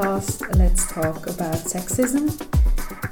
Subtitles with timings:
[0.00, 2.28] Podcast Let's Talk About Sexism.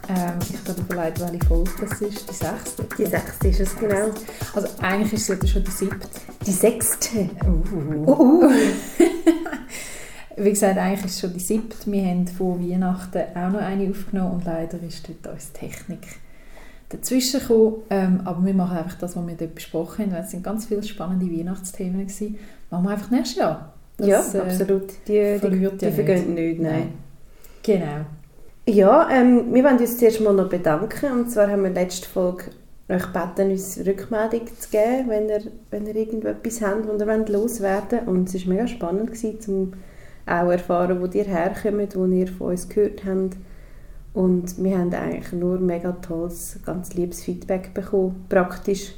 [0.09, 2.31] Ähm, ich habe überlegt, welche Folge das ist.
[2.31, 2.87] Die sechste?
[2.97, 4.11] Die sechste ist es, genau.
[4.55, 6.09] Also eigentlich ist es schon die siebte.
[6.47, 7.29] Die sechste.
[7.45, 8.11] Uh.
[8.11, 8.51] Uh.
[10.39, 11.77] Wie gesagt, eigentlich ist es schon die siebte.
[11.93, 16.07] Wir haben vor Weihnachten auch noch eine aufgenommen und leider ist dort unsere Technik
[16.89, 17.83] dazwischen gekommen.
[17.91, 20.83] Ähm, aber wir machen einfach das, was wir dort besprochen haben, es sind ganz viele
[20.83, 22.39] spannende Weihnachtsthemen gewesen.
[22.71, 23.75] Machen wir einfach nächstes Jahr.
[23.99, 24.85] Das, ja, äh, absolut.
[25.07, 26.61] Die, die, die, die vergehen nicht.
[26.61, 26.93] nein.
[27.63, 28.07] Genau.
[28.67, 31.13] Ja, ähm, wir wollen uns zuerst mal noch bedanken.
[31.13, 32.45] Und zwar haben wir letzten Folge
[32.89, 37.99] euch gebeten, uns Rückmeldung zu geben, wenn ihr, wenn ihr irgendetwas habt, das ihr loswerden
[38.07, 38.09] wollt.
[38.09, 39.73] Und es war mega spannend, gewesen, um
[40.27, 43.37] auch erfahren, wo ihr herkommt, wo ihr von uns gehört habt.
[44.15, 48.95] Und wir haben eigentlich nur mega tolles, ganz liebes Feedback bekommen, praktisch.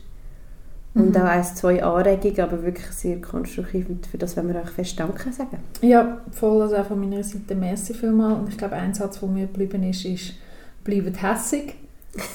[0.93, 1.17] Und mhm.
[1.17, 3.89] auch ein, zwei Anregungen, aber wirklich sehr konstruktiv.
[3.89, 5.59] Und für das wollen wir euch fest Danke sagen.
[5.83, 6.63] Ja, voll.
[6.63, 8.41] Also auch von meiner Seite merci vielmals.
[8.41, 10.35] Und ich glaube, ein Satz, der mir geblieben ist, ist
[10.83, 11.75] «Bleibt hässig».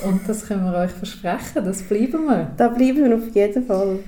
[0.06, 2.52] Und das können wir euch versprechen, das bleiben wir.
[2.56, 4.00] Da bleiben wir auf jeden Fall.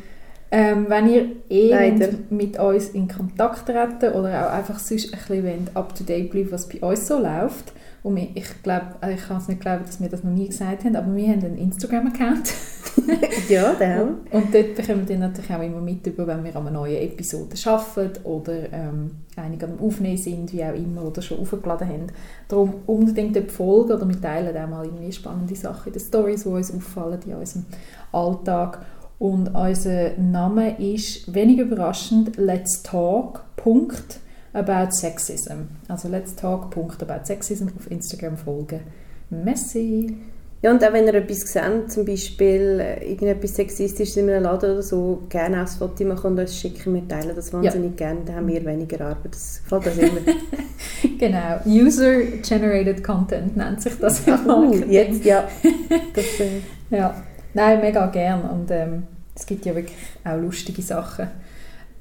[0.50, 1.92] Ähm, wenn ihr eh
[2.30, 6.80] mit uns in Kontakt treten oder auch einfach sonst ein bisschen up-to-date bleiben, was bei
[6.80, 10.10] uns so läuft, und wir, ich glaube, äh, ich kann es nicht glauben, dass wir
[10.10, 12.54] das noch nie gesagt haben, aber wir haben einen Instagram-Account.
[13.50, 14.04] ja, der.
[14.04, 17.02] Und, und dort bekommen wir natürlich auch immer mit, über, wenn wir an einer neuen
[17.02, 22.08] Episode arbeiten oder ähm, einige am Aufnehmen sind, wie auch immer, oder schon aufgeladen haben.
[22.48, 26.44] Darum unbedingt dort folgen oder wir teilen auch mal irgendwie spannende Sachen in den Stories,
[26.44, 27.66] die uns auffallen in unserem
[28.12, 28.86] Alltag.
[29.20, 33.44] Und unser Name ist, wenig überraschend, Let's Talk.
[33.56, 34.20] Punkt
[34.54, 35.68] about sexism.
[35.88, 38.82] Also let's talk Punkt about sexism auf Instagram folgen.
[39.30, 40.16] Messi.
[40.64, 44.72] Ja, und auch wenn ihr etwas seht, zum Beispiel äh, irgendetwas Sexistisches in einem Laden
[44.72, 46.96] oder so, gerne auch das Foto machen und uns schicken.
[46.96, 48.08] Wir teilen das wahnsinnig ja.
[48.08, 49.34] gerne, dann haben wir weniger Arbeit.
[49.36, 51.18] Das gefällt uns immer.
[51.20, 51.60] genau.
[51.64, 55.48] User-Generated Content nennt sich das im uh, jetzt, ja.
[56.16, 56.62] Das, äh.
[56.90, 57.24] ja.
[57.54, 58.42] Nein, mega gern.
[58.42, 59.04] Und ähm,
[59.36, 61.28] es gibt ja wirklich auch lustige Sachen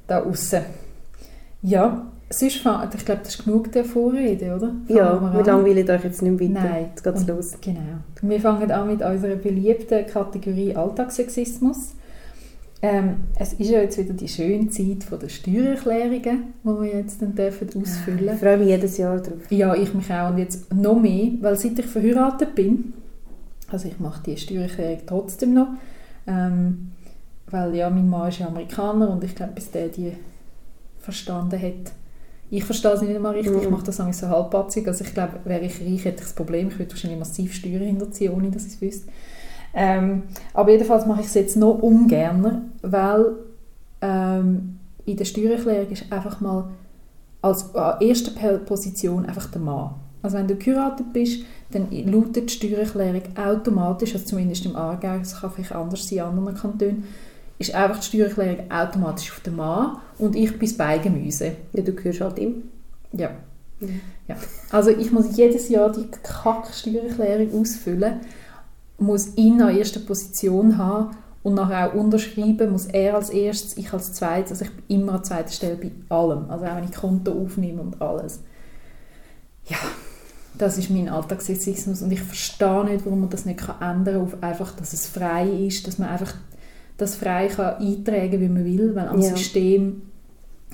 [0.07, 0.63] da außen.
[1.61, 4.69] Ja, Sonst, ich glaube, das ist genug der Vorrede, oder?
[4.69, 6.69] Fangen ja, wir langweilen euch jetzt nicht weiter.
[6.69, 6.87] Nein.
[6.91, 7.55] Jetzt geht's los.
[7.61, 7.81] Genau.
[8.21, 11.95] Wir fangen an mit unserer beliebten Kategorie Alltagssexismus.
[12.83, 17.23] Ähm, es ist ja jetzt wieder die schöne Zeit von der Steuererklärungen, die wir jetzt
[17.23, 19.51] dann dürfen ausfüllen Ich freue mich jedes Jahr drauf.
[19.51, 20.31] Ja, ich mich auch.
[20.31, 22.93] Und jetzt noch mehr, weil seit ich verheiratet bin,
[23.71, 25.69] also ich mache die Steuererklärung trotzdem noch,
[26.27, 26.91] ähm,
[27.51, 30.13] weil ja, mein Mann ist ja Amerikaner und ich glaube, bis der die
[30.99, 31.93] verstanden hat,
[32.51, 33.63] ich verstehe es nicht immer richtig, mhm.
[33.63, 34.87] ich mache das so halbpatzig.
[34.87, 37.83] Also ich glaube, wäre ich reich, hätte ich das Problem, ich würde wahrscheinlich massiv Steuern
[37.83, 39.09] hinterziehen, ohne dass ich es wüsste.
[39.75, 40.23] Ähm,
[40.55, 43.33] aber jedenfalls mache ich es jetzt noch ungern, weil
[44.01, 46.71] ähm, in der Steuererklärung ist einfach mal
[47.43, 48.31] als äh, erste
[48.61, 49.95] Position einfach der Mann.
[50.23, 55.41] Also wenn du geheiratet bist, dann lautet die Steuererklärung automatisch, also zumindest im Aargau, das
[55.41, 57.05] kann vielleicht anders sein in anderen Kantonen,
[57.59, 61.53] ist einfach die Steuererklärung automatisch auf den Mann und ich bin das Beigemüse.
[61.73, 62.65] Ja, du gehörst halt ihm.
[63.13, 63.31] Ja.
[63.81, 64.37] Ja.
[64.71, 68.21] Also ich muss jedes Jahr die Kack-Steuererklärung ausfüllen,
[68.99, 73.93] muss ihn an erster Position haben und nachher auch unterschreiben, muss er als erstes, ich
[73.93, 76.93] als zweites, also ich bin immer an zweiter Stelle bei allem, also auch wenn ich
[76.93, 78.41] Konto aufnehme und alles.
[79.67, 79.77] Ja,
[80.55, 84.43] das ist mein Alltagssexismus und ich verstehe nicht, warum man das nicht ändern kann, auf
[84.43, 86.35] einfach, dass es frei ist, dass man einfach
[86.97, 89.31] das frei kann eintragen wie man will, weil am ja.
[89.31, 90.03] System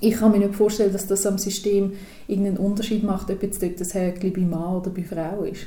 [0.03, 1.93] ich kann mir nicht vorstellen, dass das am System
[2.27, 5.67] irgendeinen Unterschied macht, ob jetzt dort das Häkchen bei Mann oder bei Frau ist.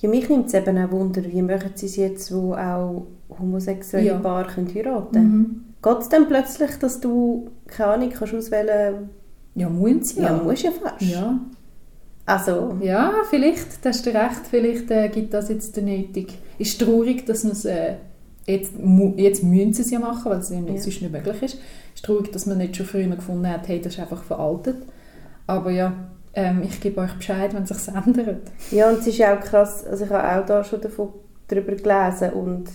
[0.00, 4.06] Ja, mich nimmt es eben auch Wunder, wie machen sie es jetzt, wo auch homosexuelle
[4.06, 4.18] ja.
[4.18, 5.36] Paare können heiraten können.
[5.36, 5.64] Mhm.
[5.82, 9.10] Geht es dann plötzlich, dass du, keine Ahnung, kannst auswählen
[9.54, 10.22] Ja, muss ja.
[10.24, 11.02] Ja, muss ja fast.
[11.02, 11.38] Ja.
[12.24, 12.76] Also...
[12.80, 16.38] Ja, vielleicht, da hast du recht, vielleicht äh, gibt das jetzt der nötig.
[16.58, 17.64] Ist traurig, dass man es...
[17.64, 17.94] Äh,
[18.48, 18.72] jetzt,
[19.16, 20.58] jetzt müssen sie es ja machen, weil es ja.
[20.58, 21.54] sonst nicht möglich ist.
[21.54, 24.76] Es ist traurig, dass man nicht schon früher gefunden hat, hey, das ist einfach veraltet.
[25.46, 25.92] Aber ja,
[26.34, 28.50] ähm, ich gebe euch Bescheid, wenn es sich ändert.
[28.70, 31.10] Ja, und es ist ja auch krass, also ich habe auch da schon davon,
[31.48, 32.68] darüber gelesen und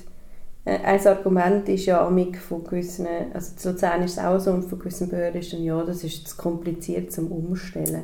[0.66, 4.52] äh, ein Argument ist ja amig von gewissen, also zu Luzern ist es auch so
[4.52, 8.04] und von gewissen Behörden ist dann, ja, das ist zu kompliziert zum Umstellen.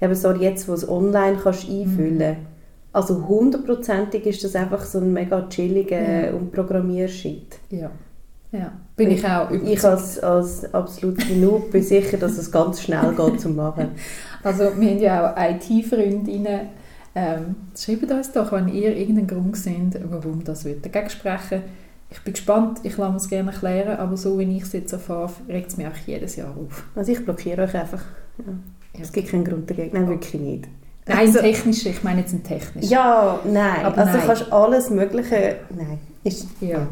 [0.00, 2.57] Aber so jetzt, wo du es online kannst einfüllen kannst, mhm
[2.92, 6.32] also hundertprozentig ist das einfach so ein mega chilliger ja.
[6.32, 7.58] und Programmiershit.
[7.70, 7.90] Ja.
[8.50, 9.72] Ja, bin ich, ich auch überzeugt.
[9.72, 13.90] Ich als, als absolut genug bin sicher, dass es ganz schnell geht zu machen.
[14.44, 16.60] Also wir haben ja auch IT-Freundinnen.
[17.12, 21.62] Ähm, schreibt uns doch, wenn ihr irgendeinen Grund seht, warum das dagegen sprechen
[22.10, 25.30] ich bin gespannt, ich lasse es gerne erklären, aber so wie ich es jetzt erfahre,
[25.48, 26.84] regt es mich auch jedes Jahr auf.
[26.94, 28.02] Also ich blockiere euch einfach.
[28.38, 28.44] Ja.
[29.00, 29.90] Es gibt keinen Grund dagegen.
[29.92, 30.68] Nein, wirklich nicht.
[31.08, 32.90] Nein, also, technisch, ich meine jetzt ein technisch.
[32.90, 33.84] Ja, nein.
[33.84, 34.20] Aber also nein.
[34.20, 35.56] du kannst alles Mögliche...
[35.74, 35.98] Nein.
[36.24, 36.86] Ist, ja.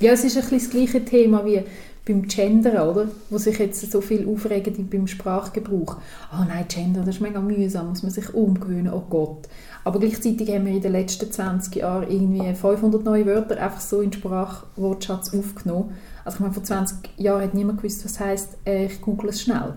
[0.00, 1.62] ja, es ist ein bisschen das gleiche Thema wie
[2.08, 3.08] beim Gender, oder?
[3.28, 5.98] Wo sich jetzt so viel aufregen beim Sprachgebrauch.
[6.30, 9.48] Ah oh nein, Gender, das ist mega mühsam, muss man sich umgewöhnen, oh Gott.
[9.84, 14.00] Aber gleichzeitig haben wir in den letzten 20 Jahren irgendwie 500 neue Wörter einfach so
[14.00, 15.94] in den Sprachwortschatz aufgenommen.
[16.24, 19.42] Also ich meine, vor 20 Jahren hat niemand gewusst, was heisst, äh, ich google es
[19.42, 19.74] schnell.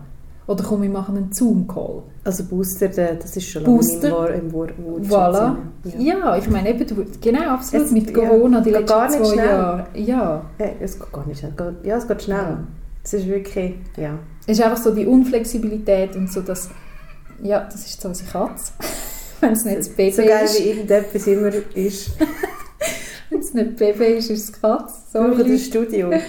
[0.51, 2.03] Oder komm, wir machen einen Zoom-Call.
[2.25, 5.56] Also Booster, das ist schon Booster, lange im, Wort, im voilà.
[5.86, 5.98] Ja.
[5.98, 6.38] ja.
[6.38, 9.33] ich meine eben, du, genau, absolut, es, mit Corona, ja, die letzten gar nicht zwei
[9.33, 9.45] schnell.
[9.45, 9.88] Jahre.
[9.94, 10.45] Ja.
[10.59, 10.65] ja.
[10.81, 11.53] Es geht gar nicht schnell.
[11.83, 12.57] Ja, es geht schnell.
[13.01, 14.19] Es ist wirklich, ja.
[14.45, 16.69] Es ist einfach so die Unflexibilität und so, dass,
[17.42, 18.74] ja, das ist so unsere Katze.
[19.39, 22.12] Wenn es nicht das Baby so geil, wie irgendetwas immer ist.
[23.30, 24.95] Wenn es nicht Baby ist, ist es Katze.
[25.13, 25.50] Sorry.
[25.50, 26.12] das Studio.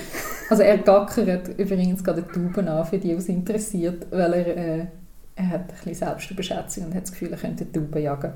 [0.52, 4.86] Also er gackert übrigens gerade die Tauben an, für die, was interessiert, weil er, äh,
[5.34, 8.34] er hat ein bisschen Selbstüberschätzung und hat das Gefühl, er könnte Tauben jagen.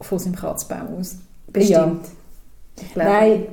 [0.00, 1.16] Von seinem Kratzbaum aus.
[1.48, 2.06] Bestimmt.
[2.94, 3.04] Ja.
[3.04, 3.46] Nein,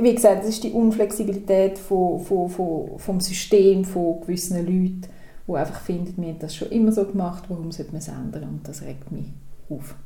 [0.00, 5.02] wie gesagt, das ist die Unflexibilität von, von, von, vom System, von gewissen Leuten,
[5.48, 8.44] die einfach finden, wir haben das schon immer so gemacht, warum sollte man es ändern?
[8.44, 9.26] Und das regt mich
[9.68, 9.96] auf.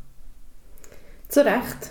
[1.29, 1.91] Zu Recht.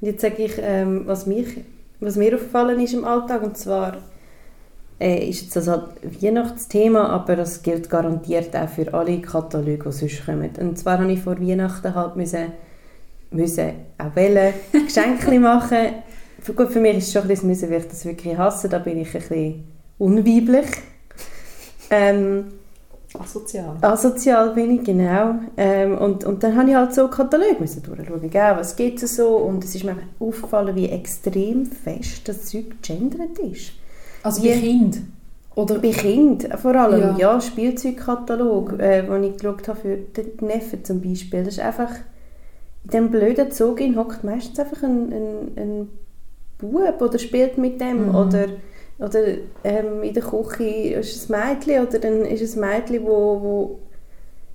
[0.00, 1.58] Und jetzt sage ich, ähm, was mich
[2.04, 3.98] was mir aufgefallen ist im Alltag, und zwar
[5.00, 5.88] äh, ist das halt
[6.22, 10.50] Weihnachtsthema, aber das gilt garantiert auch für alle Kataloge, die sonst kommen.
[10.58, 12.52] Und zwar habe ich vor Weihnachten halt müssen,
[13.30, 16.02] müssen auch wollen, Geschenke machen.
[16.40, 18.68] Für, gut, für mich ist es schon ein bisschen müssen, weil ich das wirklich hasse,
[18.68, 19.64] da bin ich ein bisschen
[19.98, 20.66] unweiblich.
[21.90, 22.52] Ähm,
[23.18, 23.76] Asozial.
[23.80, 25.36] Asozial bin ich, genau.
[25.56, 29.16] Ähm, und, und dann habe ich halt so Katalog müssen durchschauen, gell, was gibt es
[29.16, 33.72] so und es ist mir aufgefallen, wie extrem fest das Zeug gegendert ist.
[34.22, 35.00] Also wie, bei Kind?
[35.54, 35.78] Oder?
[35.78, 40.84] Bei Kind vor allem, ja, ja Spielzeugkatalog, äh, den ich geschaut habe für den Neffen
[40.84, 41.90] zum Beispiel, das ist einfach,
[42.84, 45.88] in diesem blöden Zug hockt meistens einfach ein, ein, ein
[46.58, 48.14] Bub oder spielt mit dem mhm.
[48.14, 48.46] oder
[48.98, 49.20] oder
[49.64, 53.78] ähm, in der Küche ist ein Mädchen oder dann ist es ein Mädchen, wo, wo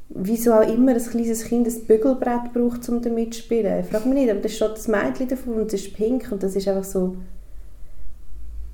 [0.09, 3.81] wieso auch immer ein kleines Kind ein Bügelbrett braucht, um damit zu spielen.
[3.81, 6.41] Ich frage mich nicht, aber da steht das Mädchen davon und es ist pink und
[6.41, 7.15] das ist einfach so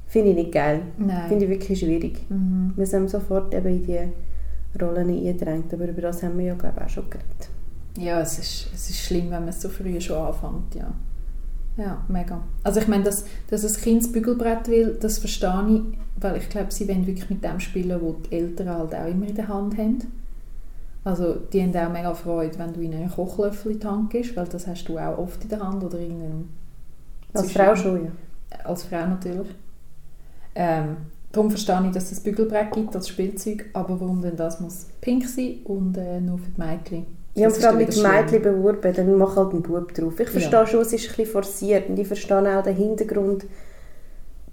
[0.07, 0.81] finde ich nicht geil.
[0.97, 1.27] Nein.
[1.27, 2.29] Finde ich wirklich schwierig.
[2.29, 2.71] Mhm.
[2.77, 4.09] Wir sind sofort eben in diese
[4.81, 7.49] Rollen eingedrängt, aber über das haben wir ja glaube ich auch schon geredet.
[7.97, 10.93] Ja, es ist, es ist schlimm, wenn man so früh schon anfängt, ja.
[11.77, 12.41] Ja, mega.
[12.63, 16.49] Also ich meine, dass, dass ein Kind das Bügelbrett will, das verstehe ich, weil ich
[16.49, 19.47] glaube, sie wollen wirklich mit dem spielen, was die Eltern halt auch immer in der
[19.47, 19.99] Hand haben.
[21.03, 24.35] Also die haben auch mega Freude, wenn du ihnen einen Kochlöffel in die Hand gibst,
[24.35, 26.49] weil das hast du auch oft in der Hand oder irgendeinem...
[27.33, 28.11] Als Frau schon, ja.
[28.63, 29.49] Als Frau natürlich.
[30.55, 30.97] Ähm,
[31.33, 34.87] darum verstehe ich, dass es das Bügelbrett gibt als Spielzeug, aber warum denn das muss
[35.01, 37.05] pink sein und äh, nur für die Mädchen
[37.35, 40.19] ja, und vor allem mit Mädchen beworben, dann mach halt einen Bub drauf.
[40.19, 40.65] Ich verstehe ja.
[40.65, 43.45] schon, es ist ein bisschen forciert und ich verstehe auch den Hintergrund,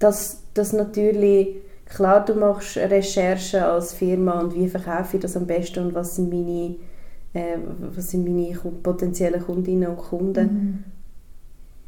[0.00, 1.56] dass, dass natürlich,
[1.86, 6.16] klar, du machst Recherchen als Firma und wie verkaufe ich das am besten und was
[6.16, 6.74] sind meine,
[7.34, 7.56] äh,
[7.94, 10.44] was sind meine potenziellen Kundinnen und Kunden.
[10.44, 10.84] Mhm.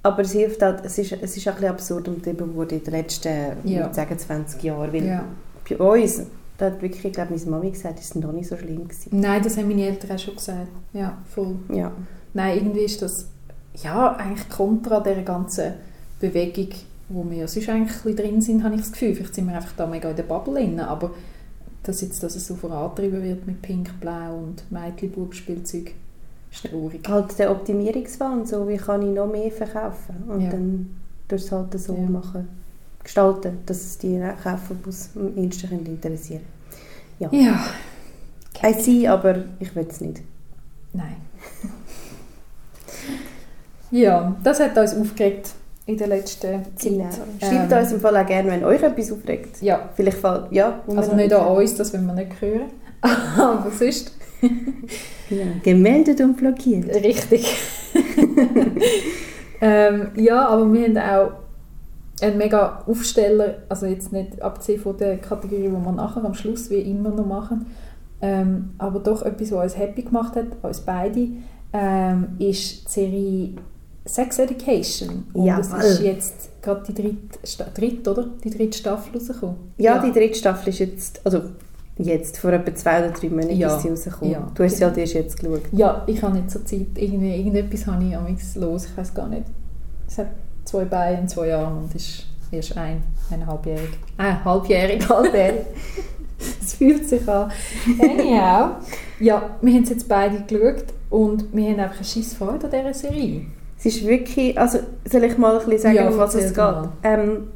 [0.05, 2.85] Aber es hilft halt, es ist, es ist ein bisschen absurd und eben wurde in
[2.85, 3.91] den letzten, ja.
[3.91, 5.25] 20 Jahren, weil ja.
[5.69, 6.23] bei uns
[6.57, 8.87] da hat wirklich, ich glaube, meine Mami gesagt, es war noch nicht so schlimm.
[8.87, 9.09] Gewesen.
[9.13, 10.69] Nein, das haben meine Eltern auch schon gesagt.
[10.93, 11.57] Ja, voll.
[11.73, 11.93] Ja.
[12.33, 13.29] Nein, irgendwie ist das
[13.83, 15.75] ja, eigentlich kontra dieser ganzen
[16.21, 16.69] Bewegung,
[17.09, 19.15] wo wir ja sonst eigentlich drin sind, habe ich das Gefühl.
[19.15, 21.11] Vielleicht sind wir einfach da mega in der Bubble drin, aber
[21.83, 25.93] dass, jetzt, dass es so vorantrieben wird mit Pink, Blau und Mädchen-Bub-Spielzeug,
[26.51, 27.07] ist traurig.
[27.09, 30.51] Halt der Optimierungswahn, so wie kann ich noch mehr verkaufen und ja.
[30.51, 30.97] dann
[31.27, 32.09] durch es halt so ja.
[32.09, 32.49] machen
[33.05, 36.43] gestalten, dass es die Käuferbus am ehesten interessieren
[37.19, 37.29] Ja.
[37.31, 37.65] ja.
[38.57, 38.71] Okay.
[38.71, 40.23] I see, aber ich will es nicht.
[40.93, 41.17] Nein.
[43.91, 45.51] ja, das hat uns aufgeregt
[45.87, 46.65] in der letzten Zeit.
[46.81, 47.11] Genau.
[47.41, 49.61] Schreibt ähm, uns im Fall auch gerne, wenn euch etwas aufregt.
[49.61, 49.91] Ja.
[49.95, 50.81] Vielleicht fällt, ja.
[50.87, 52.71] Also nicht an uns, das wollen wir nicht hören.
[53.03, 54.13] Aber sonst.
[55.31, 56.95] ja, gemeldet und blockiert.
[56.95, 57.57] Richtig.
[59.61, 61.33] ähm, ja, aber wir haben auch
[62.21, 66.71] ein mega Aufsteller, also jetzt nicht abgesehen von der Kategorie, die wir nachher am Schluss
[66.71, 67.67] wie immer noch machen,
[68.21, 71.29] ähm, aber doch etwas, was uns happy gemacht hat, uns beide,
[71.73, 73.51] ähm, ist die Serie
[74.07, 75.25] Sex Education.
[75.33, 78.27] Und ja, es ist jetzt gerade die dritte, dritte, oder?
[78.43, 79.57] Die dritte Staffel rausgekommen.
[79.79, 81.43] Ja, ja, die dritte Staffel ist jetzt, also
[81.97, 83.75] jetzt, vor etwa zwei oder drei Monaten ja.
[83.75, 84.33] ist sie rausgekommen.
[84.33, 84.79] Ja, du hast genau.
[84.79, 85.63] sie halt erst jetzt geschaut.
[85.73, 89.45] Ja, ich habe nicht so Zeit, irgendwie, irgendetwas habe ich los, ich weiß gar nicht.
[90.07, 90.29] Es hat
[90.75, 93.91] zwei Beine und zwei Arme und ist erst ein, eineinhalbjährig.
[94.19, 95.67] Äh, halbjährig, halbjährig.
[96.61, 97.53] Es fühlt sich an.
[98.01, 98.71] Anyhow,
[99.21, 102.73] ja, wir haben es jetzt beide geschaut und wir haben einfach eine scheisse Freude an
[102.73, 103.43] dieser Serie.
[103.79, 106.75] Es ist wirklich, also soll ich mal ein bisschen sagen, Ja, um was es geht?
[107.05, 107.49] Ähm,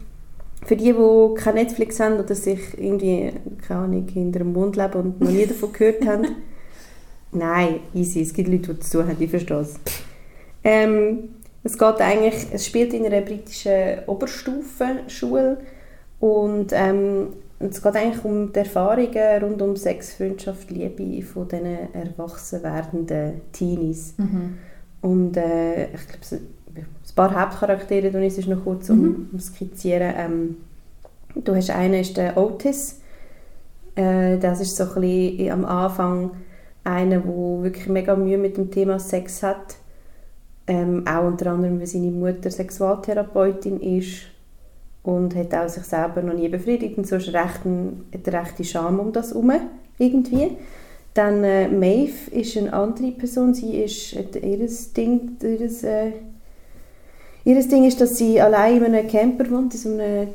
[0.64, 3.32] für die, die kein Netflix haben oder sich irgendwie,
[3.66, 6.26] keine Ahnung, hinter dem Mund leben und noch nie davon gehört haben,
[7.32, 9.74] nein, easy, es gibt Leute, die das tun haben, ich verstehe es.
[10.62, 11.30] Ähm,
[11.68, 15.58] es geht eigentlich, es spielt in einer britischen Oberstufenschule
[16.18, 21.92] und ähm, es geht eigentlich um die Erfahrungen rund um Sex, Freundschaft, Liebe von diesen
[21.92, 24.14] erwachsen werdenden Teenies.
[25.02, 26.42] Und äh, ich glaube,
[26.74, 30.14] ein paar Hauptcharaktere, ich es noch kurz um, um skizzieren.
[30.16, 30.56] Ähm,
[31.34, 33.00] du hast einen, ist der Otis.
[33.94, 36.30] Äh, das ist so ein bisschen am Anfang
[36.82, 39.76] einer, der wirklich mega Mühe mit dem Thema Sex hat.
[40.68, 44.26] Ähm, auch unter anderem, weil seine Mutter Sexualtherapeutin ist
[45.02, 48.40] und hat auch sich selber noch nie befriedigt und so ist recht ein, hat eine
[48.42, 49.52] rechte Scham um das herum,
[49.98, 50.58] irgendwie.
[51.14, 56.12] Dann äh, Maeve ist eine andere Person, sie ist, hat ihres Ding, ihres, äh,
[57.44, 60.28] ihres Ding ist, dass sie allein in einem Camper wohnt, in so einem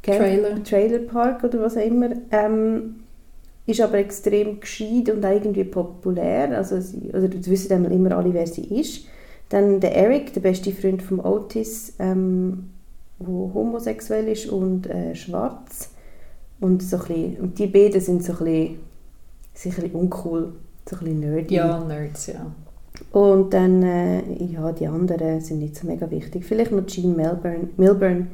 [0.00, 0.62] Camp Trailer.
[0.62, 2.10] Trailerpark oder was auch immer.
[2.30, 3.02] Ähm,
[3.66, 6.56] ist aber extrem gescheit und auch irgendwie populär.
[6.56, 9.06] Also sie, oder das wissen immer alle, wer sie ist.
[9.52, 12.70] Dann der Eric, der beste Freund von Otis, ähm,
[13.18, 15.90] wo homosexuell ist und äh, schwarz.
[16.58, 18.78] Und, so ein bisschen, und die beiden sind so ein bisschen,
[19.52, 20.54] sind ein bisschen uncool,
[20.88, 21.54] so ein bisschen nerdy.
[21.54, 22.46] Ja, Nerds, ja.
[23.10, 26.46] Und dann, äh, ja, die anderen sind nicht so mega wichtig.
[26.46, 28.28] Vielleicht noch Jean Milburn, Milburn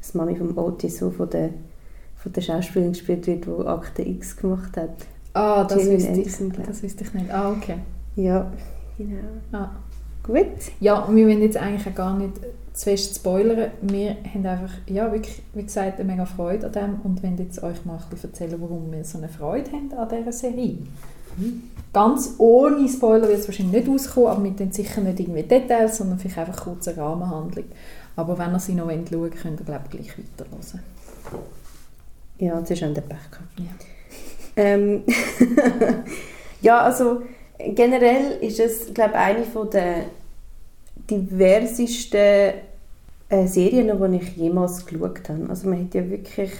[0.00, 1.50] das Mami von Otis, die von der,
[2.16, 4.96] von der Schauspielerin gespielt wird, die Akte X gemacht hat.
[5.32, 6.66] Ah, das wüsste ich.
[6.66, 7.30] das wüsste ich nicht.
[7.30, 7.76] Ah, okay.
[8.16, 8.50] Ja,
[8.98, 9.20] genau.
[9.52, 9.70] Ah.
[10.26, 10.46] Gut.
[10.80, 12.34] Ja, und wir wollen jetzt eigentlich auch gar nicht
[12.72, 13.70] zu fest spoilern.
[13.80, 17.62] Wir haben einfach, ja, wirklich, wie gesagt, eine mega Freude an dem und wollen jetzt
[17.62, 20.78] euch mal ein bisschen erzählen, warum wir so eine Freude haben an dieser Serie.
[21.92, 25.98] Ganz ohne Spoiler wird es wahrscheinlich nicht rauskommen, aber mit den sicher nicht irgendwie Details,
[25.98, 27.64] sondern vielleicht einfach kurz eine Rahmenhandlung.
[28.16, 30.82] Aber wenn ihr sie noch schauen wollt, könnt ihr, glaube ich, gleich weiterhören.
[32.38, 33.18] Ja, jetzt ist schon der Pech.
[33.58, 33.64] Ja.
[34.56, 35.02] Ähm,
[36.62, 37.22] ja, also
[37.58, 40.04] generell ist es, glaube ich, eine von der
[41.10, 42.54] diversesten
[43.28, 45.46] äh, Serien, die ich jemals geschaut habe.
[45.48, 46.50] Also man hat ja wirklich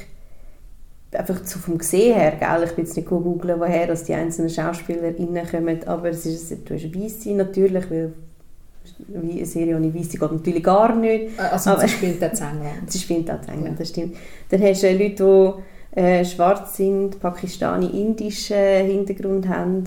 [1.13, 2.65] einfach so vom Gesehen her, gell?
[2.69, 6.75] ich bin jetzt nicht googeln, woher dass die einzelnen SchauspielerInnen kommen, aber es ist, du
[6.75, 8.13] hast Weisse natürlich, weil
[9.09, 11.39] wie eine Serie ohne Weisse geht natürlich gar nicht.
[11.39, 12.83] Also Aber- sie spielt jetzt England.
[12.91, 13.79] Sie spielt auch in England, Ja.
[13.79, 14.17] das stimmt.
[14.51, 15.55] Dann hast du äh, Leute,
[15.97, 19.85] die äh, schwarz sind, pakistani-indischen Hintergrund haben.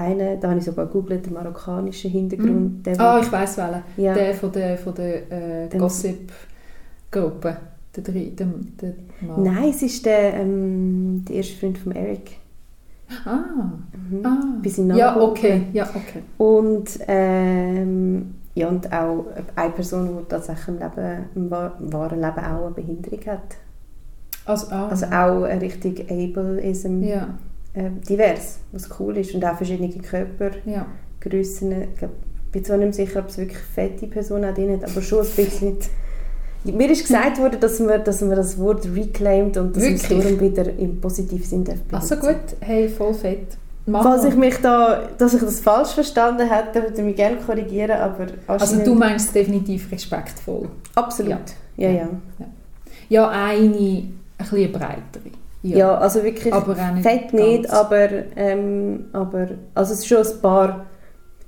[0.00, 2.84] Einen, da habe ich sogar gegoogelt, den marokkanischen Hintergrund.
[2.86, 3.82] Der, Ah, ich weiss welchen.
[3.96, 7.56] ja, Der von der, von der äh, Gossip-Gruppe.
[7.96, 9.42] Der, der, der Mann.
[9.42, 12.36] Nein, es ist der, ähm, der erste Freund von Eric.
[13.24, 13.40] Ah,
[14.10, 14.24] Mhm.
[14.26, 14.58] ah.
[14.62, 15.62] Bis in Ja, okay.
[15.72, 16.22] Ja, okay.
[16.38, 19.26] Und, ähm, ja, und auch
[19.56, 23.56] eine Person, die tatsächlich im, Leben, im wa- wahren Leben auch eine Behinderung hat.
[24.44, 27.28] Also, ah, Also auch richtig Ableism ja,
[27.74, 29.34] äh, divers, was cool ist.
[29.34, 30.72] Und auch verschiedene Körpergrössen.
[30.72, 30.86] ja.
[31.92, 32.10] Ich glaub,
[32.52, 35.30] bin zwar nicht sicher, ob es wirklich fette Personen auch drin hat, aber schon ein
[35.36, 35.76] bisschen.
[36.64, 40.22] Mir ist gesagt worden, dass man, dass man das Wort reclaimed und dass es Wirklich?
[40.24, 42.20] darum wieder im positiven Sinn darf benutzen.
[42.20, 42.56] gut.
[42.60, 43.56] Hey, voll fett.
[43.86, 47.36] Mach Falls ich mich da, dass ich das falsch verstanden hätte, würde ich mich gerne
[47.38, 50.68] korrigieren, aber also du meinst es definitiv respektvoll.
[50.94, 51.38] Absolut.
[51.78, 52.08] Ja, ja.
[53.08, 55.30] Ja, eine, ein bisschen breitere.
[55.62, 57.74] Ja, also wirklich aber nicht fett nicht, ganz.
[57.74, 60.86] aber, ähm, aber also es ist schon ein paar,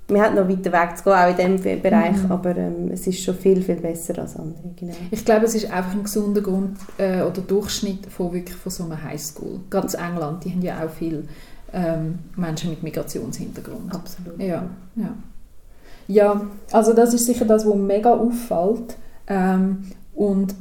[0.09, 2.31] wir haben noch weiter Weg zu gehen, auch in diesem Bereich, Mhm.
[2.33, 4.93] aber ähm, es ist schon viel, viel besser als andere, genau.
[5.11, 8.85] Ich glaube, es ist einfach ein gesunder Grund äh, oder Durchschnitt von, wirklich von so
[8.85, 9.61] einer Highschool.
[9.71, 11.23] Gerade in England, die haben ja auch viele
[11.73, 13.95] ähm, Menschen mit Migrationshintergrund.
[13.95, 14.39] Absolut.
[14.39, 14.65] Ja,
[14.97, 15.15] ja.
[16.09, 16.41] Ja,
[16.73, 18.97] also das ist sicher das, was mega auffällt.
[19.29, 20.55] Ähm, und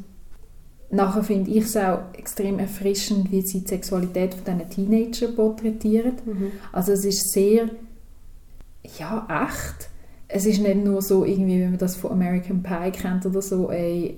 [0.92, 6.14] nachher finde ich es auch extrem erfrischend, wie sie die Sexualität von diesen Teenager porträtieren.
[6.26, 6.52] Mhm.
[6.72, 7.70] Also es ist sehr,
[9.00, 9.90] ja, echt.
[10.28, 13.70] Es ist nicht nur so, irgendwie, wie man das von American Pie kennt oder so,
[13.70, 14.18] ey,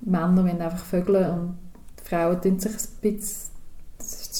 [0.00, 1.54] Männer wollen einfach vögeln und
[2.02, 3.50] Frauen tun sich ein bisschen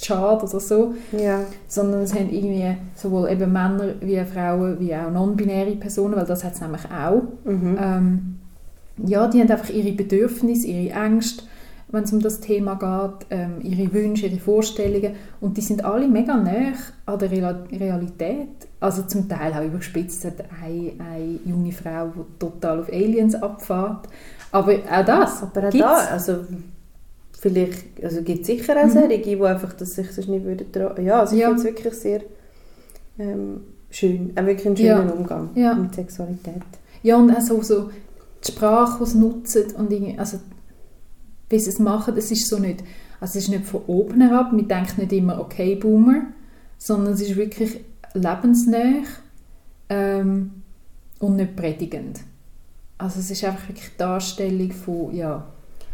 [0.02, 1.44] schade oder so Ja.
[1.68, 6.42] sondern es haben irgendwie sowohl eben Männer wie Frauen wie auch non-binäre Personen, weil das
[6.44, 7.22] hat es nämlich auch.
[7.44, 7.78] Mhm.
[7.78, 8.39] Ähm,
[9.06, 11.44] ja, die haben einfach ihre Bedürfnisse, ihre Ängste,
[11.88, 16.06] wenn es um das Thema geht, ähm, ihre Wünsche, ihre Vorstellungen und die sind alle
[16.06, 16.72] mega nah
[17.06, 18.48] an der Realität.
[18.78, 24.08] Also zum Teil auch überspitzt hat eine, eine junge Frau, die total auf Aliens abfährt.
[24.52, 26.44] Aber auch das Aber auch da, also
[27.38, 28.90] vielleicht, also gibt es sicher auch mhm.
[28.90, 31.04] solche, die einfach das sich das nicht würden trauen.
[31.04, 31.48] Ja, also ich ja.
[31.48, 32.20] finde es wirklich sehr
[33.18, 35.14] ähm, schön, auch wirklich einen schönen ja.
[35.14, 35.74] Umgang ja.
[35.74, 36.62] mit Sexualität.
[37.02, 37.90] Ja, und auch so, so
[38.44, 40.38] die Sprache, die sie nutzen und irgendwie, also
[41.48, 42.82] wie sie es machen, das ist so nicht,
[43.20, 46.22] also es ist nicht von oben herab, man denkt nicht immer, okay, Boomer,
[46.78, 47.80] sondern es ist wirklich
[48.14, 49.02] lebensnah
[49.88, 50.62] ähm,
[51.18, 52.20] und nicht predigend.
[52.96, 55.46] Also es ist einfach wirklich die Darstellung von, ja,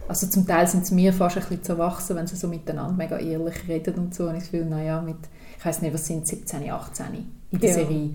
[0.08, 2.92] also zum Teil sind es mir fast ein bisschen zu erwachsen, wenn sie so miteinander
[2.92, 4.28] mega ehrlich reden und so.
[4.28, 5.16] Und ich fühle, naja, mit,
[5.58, 7.06] ich weiß nicht, was sind 17, 18
[7.50, 7.74] in der ja.
[7.74, 8.10] Serie.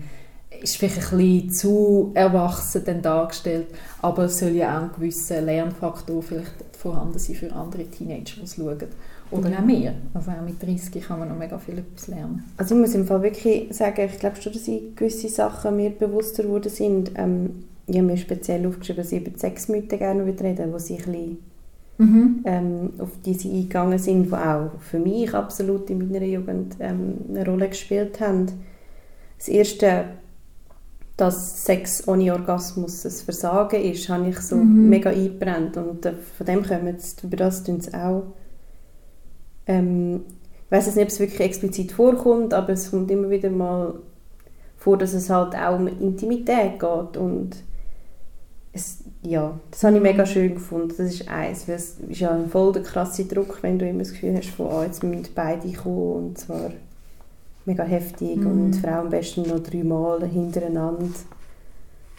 [0.60, 3.68] Ist vielleicht ein bisschen zu erwachsen dann dargestellt,
[4.00, 8.44] aber es soll ja auch ein gewisser Lernfaktor vielleicht vorhanden sein für andere Teenager, die
[8.44, 8.88] es schauen.
[9.30, 9.58] Oder ja.
[9.58, 9.94] auch mehr.
[10.14, 12.44] Also auch mit 30 kann man noch mega viel lernen.
[12.56, 15.90] Also ich muss im Fall wirklich sagen, ich glaube schon, dass ich gewisse Sachen mir
[15.90, 17.12] bewusster geworden sind.
[17.14, 21.04] Ähm, ich habe mir speziell aufgeschrieben, dass ich über Sexmythen gerne reden wo sie ein
[21.04, 21.38] bisschen
[21.98, 22.40] mhm.
[22.44, 27.14] ähm, auf die sie eingegangen sind, die auch für mich absolut in meiner Jugend ähm,
[27.28, 28.46] eine Rolle gespielt haben.
[29.38, 30.04] Das erste,
[31.16, 34.88] dass Sex ohne Orgasmus ein Versagen ist, habe ich so mhm.
[34.88, 38.24] mega eingebrannt und äh, von dem kommen sie, über das tun sie auch.
[39.66, 40.24] Ähm,
[40.66, 43.94] ich weiß nicht, ob es wirklich explizit vorkommt, aber es kommt immer wieder mal
[44.78, 47.56] vor, dass es halt auch um Intimität geht und
[48.72, 50.88] es, ja, das habe ich mega schön gefunden.
[50.88, 54.00] Das ist eins, weil es ist ja ein voll der krasse Druck, wenn du immer
[54.00, 56.70] das Gefühl hast, von, oh, jetzt müssen beide kommen und zwar
[57.64, 58.46] mega heftig mm.
[58.46, 61.10] und Frau am besten noch dreimal hintereinander.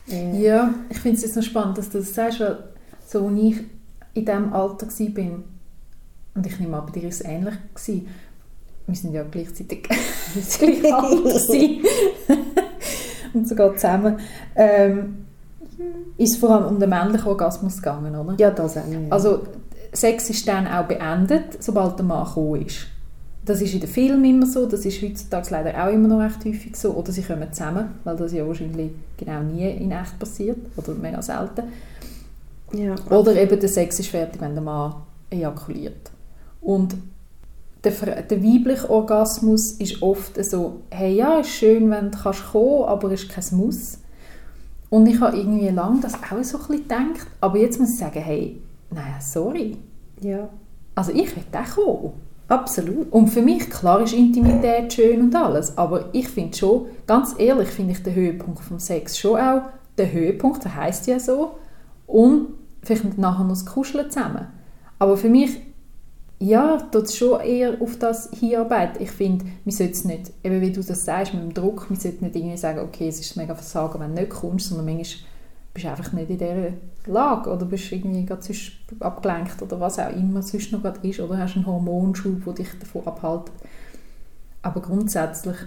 [0.10, 0.42] Äh.
[0.42, 2.64] Ja, ich finde es jetzt noch spannend, dass du das sagst, weil
[3.06, 3.58] so als ich
[4.14, 5.40] in diesem Alter war,
[6.36, 8.08] und ich nehme an, bei dir war es ähnlich, gewesen,
[8.86, 9.84] wir sind ja gleichzeitig
[10.60, 11.24] gleich alt
[13.34, 14.20] und sogar zusammen,
[14.56, 15.26] ähm,
[16.18, 18.36] ist vor allem um den männlichen Orgasmus gegangen, oder?
[18.38, 18.88] Ja, das auch.
[18.88, 19.00] Ja.
[19.10, 19.44] Also
[19.92, 22.88] Sex ist dann auch beendet, sobald der Mann gekommen ist.
[23.46, 26.46] Das ist in den Filmen immer so, das ist heutzutage leider auch immer noch recht
[26.46, 26.92] häufig so.
[26.92, 31.22] Oder sie kommen zusammen, weil das ja wahrscheinlich genau nie in echt passiert, oder mega
[31.22, 31.64] selten.
[32.74, 32.96] Ja.
[33.10, 34.96] Oder eben der Sex ist fertig, wenn der Mann
[35.30, 36.12] ejakuliert.
[36.62, 36.96] Und
[37.84, 42.86] der, der weibliche Orgasmus ist oft so, hey ja, ist schön, wenn du kannst kommen,
[42.86, 44.00] aber ist kein Muss.
[44.90, 47.98] Und ich habe irgendwie lange das auch so ein bisschen gedacht, aber jetzt muss ich
[47.98, 49.78] sagen, hey, naja, sorry.
[50.22, 50.48] Ja.
[50.96, 52.14] Also ich will auch kommen.
[52.48, 53.12] Absolut.
[53.12, 57.70] Und für mich, klar ist Intimität schön und alles, aber ich finde schon, ganz ehrlich,
[57.70, 59.64] finde ich den Höhepunkt vom Sex schon auch
[59.98, 61.56] der Höhepunkt, der heißt ja so,
[62.06, 62.48] und
[62.82, 64.48] vielleicht nachher noch das Kuscheln zusammen.
[65.00, 65.60] Aber für mich
[66.40, 69.02] ja, tut es schon eher auf das hinarbeiten.
[69.02, 71.98] Ich finde, man sollte es nicht, eben wie du das sagst, mit dem Druck, man
[71.98, 75.26] sollte nicht irgendwie sagen, okay, es ist mega Versagen, wenn du nicht kommst, sondern manchmal
[75.74, 76.74] bist einfach nicht in dieser
[77.08, 81.20] Lage oder bist irgendwie gerade sonst abgelenkt oder was auch immer sonst noch gerade ist
[81.20, 83.52] oder hast einen Hormonschub, der dich davon abhält.
[84.62, 85.58] Aber grundsätzlich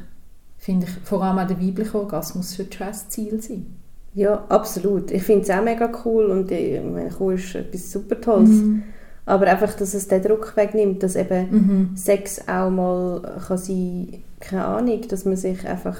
[0.56, 3.66] finde ich, vor allem auch der weibliche Orgasmus für die Ziel sein.
[4.14, 5.10] Ja, absolut.
[5.10, 8.48] Ich finde es auch mega cool und ich meine, cool ist etwas super Tolles.
[8.48, 8.82] Mm.
[9.26, 11.96] Aber einfach, dass es den Druck wegnimmt, dass eben mhm.
[11.96, 15.98] Sex auch mal kann sein, keine Ahnung, dass man sich einfach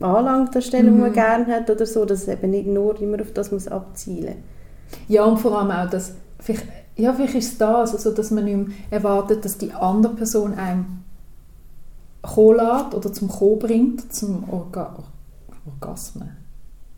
[0.00, 0.96] anlangt an Stellen, mhm.
[0.96, 3.68] die man gerne hat oder so, dass es eben nicht nur immer auf das muss
[3.68, 4.36] abzielen
[5.08, 6.66] Ja, und vor allem auch, dass vielleicht,
[6.96, 10.54] ja, vielleicht ist es das, also, dass man nicht mehr erwartet, dass die andere Person
[10.54, 11.04] einem
[12.22, 14.96] lässt oder zum Kommen bringt, zum Orga
[15.64, 16.28] Orgasmus,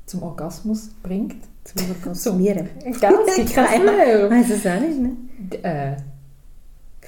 [0.07, 2.69] zum Orgasmus bringt zum Orgasmieren.
[2.85, 3.15] Gell?
[3.27, 5.17] Es gibt keine Weiß es auch nicht, ne?
[5.63, 5.97] Äh,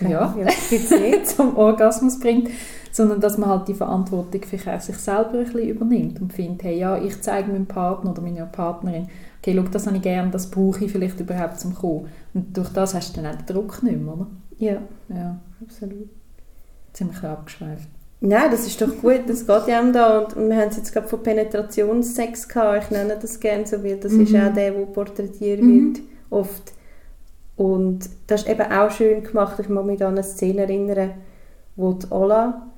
[0.09, 2.51] ja, nicht zum Orgasmus bringt,
[2.97, 6.63] sondern dass man halt die Verantwortung für auch sich selber ein bisschen übernimmt und findet,
[6.63, 10.31] hey, ja, ich zeige meinem Partner oder meiner Partnerin, okay, schau, das habe ich gerne,
[10.31, 12.09] das brauche ich vielleicht überhaupt zum Kommen.
[12.33, 14.27] Und durch das hast du dann auch den Druck nicht mehr, oder?
[14.57, 14.79] Ja,
[15.11, 15.39] ja.
[15.63, 16.09] absolut.
[16.95, 17.87] Ziemlich abgeschweift.
[18.21, 20.19] Nein, das ist doch gut, das geht ja auch da.
[20.21, 23.99] Und wir haben es jetzt gerade von Penetrationssex gehabt, ich nenne das gerne so, weil
[23.99, 24.23] das mhm.
[24.23, 25.97] ist auch der, der porträtiert mhm.
[25.97, 26.73] wird, oft.
[27.57, 29.59] Und das ist eben auch schön gemacht.
[29.61, 31.11] Ich muss mich an eine Szene erinnern,
[31.77, 32.71] wo die Ola,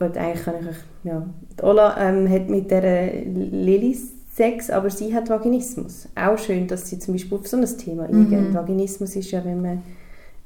[0.00, 1.24] gut, eigentlich kann ich, ja,
[1.58, 3.96] die Ola ähm, hat mit der Lilly
[4.34, 6.08] Sex, aber sie hat Vaginismus.
[6.14, 8.24] Auch schön, dass sie zum Beispiel auf so ein Thema mhm.
[8.24, 8.54] eingehen.
[8.54, 9.82] Vaginismus ist ja, wenn man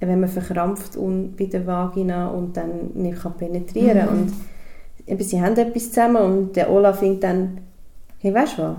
[0.00, 4.16] wenn man verkrampft und bei der Vagina und dann nicht kann penetrieren kann.
[4.16, 4.22] Mhm.
[4.22, 4.32] Und
[5.06, 7.58] eben, sie haben etwas zusammen und der Olaf findet dann,
[8.18, 8.76] hey, weißt du was,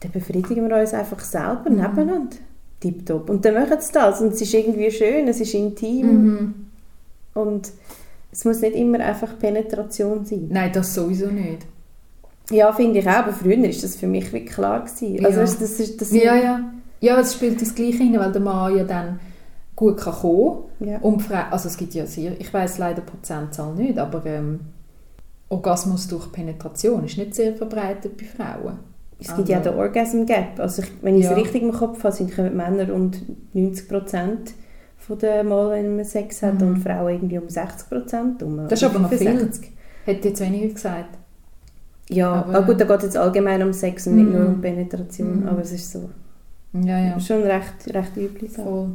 [0.00, 1.76] dann befriedigen wir uns einfach selber mhm.
[1.76, 2.36] nebeneinander.
[2.80, 3.30] tipptopp.
[3.30, 6.54] Und dann machen sie das und es ist irgendwie schön, es ist intim Mhm.
[7.34, 7.72] und
[8.36, 10.48] es muss nicht immer einfach Penetration sein.
[10.50, 11.66] Nein, das sowieso nicht.
[12.50, 15.24] Ja, finde ich auch, aber früher ist das für mich wirklich klar gewesen.
[15.24, 15.44] Also Ja.
[15.46, 16.60] das, ist, das Ja, ja.
[17.00, 19.18] Ja, es spielt das Gleiche rein, weil der Mann ja dann
[19.74, 20.98] gut kann kommen Ja.
[20.98, 24.60] Und Frau, also es gibt ja sehr, ich weiß leider die Prozentzahl nicht, aber ähm,
[25.48, 28.78] Orgasmus durch Penetration ist nicht sehr verbreitet bei Frauen.
[29.18, 30.58] Es gibt ja Also- den Orgasm Gap.
[30.60, 31.36] Also ich, wenn ich es Ja.
[31.36, 33.18] richtig im Kopf habe, sind Männer rund
[33.54, 34.54] 90%
[35.06, 36.66] von den Mal, wenn man Sex hat, Mhm.
[36.68, 38.68] und Frauen irgendwie um 60% um.
[38.68, 39.18] Das ist aber noch viel.
[39.18, 39.72] 65.
[40.04, 41.16] Hätte jetzt weniger gesagt.
[42.08, 44.32] Ja, Aber- aber, gut, da geht es jetzt allgemein um Sex und nicht Mhm.
[44.38, 45.48] nur um Penetration, Mhm.
[45.48, 46.08] aber es ist so
[46.72, 47.18] Ja, ja.
[47.20, 48.52] schon recht, recht üblich.
[48.52, 48.88] So.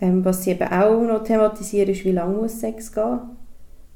[0.00, 3.18] Ähm, was sie eben auch noch thematisieren, ist, wie lange muss Sex gehen.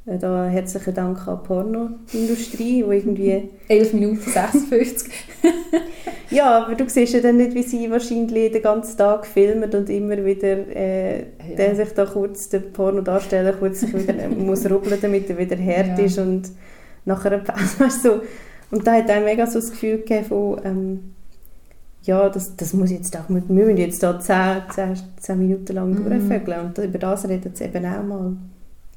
[0.06, 3.50] Äh, Da herzlichen Dank an die Pornoindustrie, wo irgendwie...
[3.68, 5.10] 11 Minuten 56.
[6.32, 9.90] Ja, aber du siehst ja dann nicht, wie sie wahrscheinlich den ganzen Tag filmen und
[9.90, 11.56] immer wieder äh, Ja.
[11.58, 15.98] der sich da kurz, der Pornodarsteller kurz sich wieder muss rubbeln, damit er wieder hart
[15.98, 16.04] Ja.
[16.04, 16.42] ist und
[17.04, 18.10] nachher eine Pause, weißt du.
[18.70, 21.00] Und da hat einem mega so das Gefühl gegeben von, ähm,
[22.04, 25.90] ja, das, das muss jetzt auch, wir müssen jetzt da 10, 10, 10 Minuten lang
[25.90, 26.04] Mhm.
[26.04, 28.36] durchvögeln und über das redet sie eben auch mal.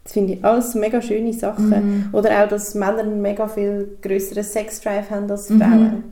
[0.04, 1.70] Das finde ich alles mega schöne Sachen.
[1.70, 2.10] Mhm.
[2.12, 5.62] Oder auch, dass Männer einen mega viel größeren Sexdrive haben als Mhm.
[5.62, 6.04] Frauen.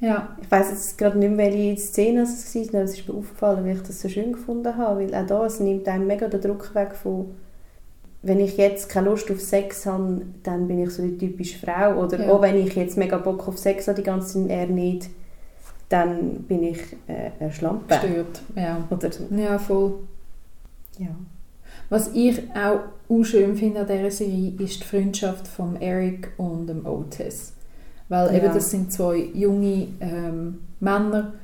[0.00, 0.36] Ja.
[0.42, 3.64] Ich weiß jetzt gerade nicht mehr, welche Szene es war, aber es ist mir aufgefallen,
[3.64, 5.00] weil ich das so schön gefunden habe.
[5.00, 7.26] Weil auch da, es nimmt einem mega den Druck weg von,
[8.22, 12.02] wenn ich jetzt keine Lust auf Sex habe, dann bin ich so die typische Frau.
[12.02, 12.32] Oder Ja.
[12.32, 15.08] auch wenn ich jetzt mega Bock auf Sex habe, die ganze Zeit eher nicht,
[15.88, 17.94] dann bin ich äh, eine Schlampe.
[17.94, 18.42] Stört.
[18.56, 18.78] Ja.
[18.90, 19.24] Oder so.
[19.36, 19.94] ja, voll.
[20.98, 21.08] Ja.
[21.92, 26.66] Was ich auch auch schön finde an dieser Serie, ist die Freundschaft von Eric und
[26.66, 27.52] dem Otis.
[28.08, 28.32] Weil Ja.
[28.38, 31.34] eben das sind zwei junge ähm, Männer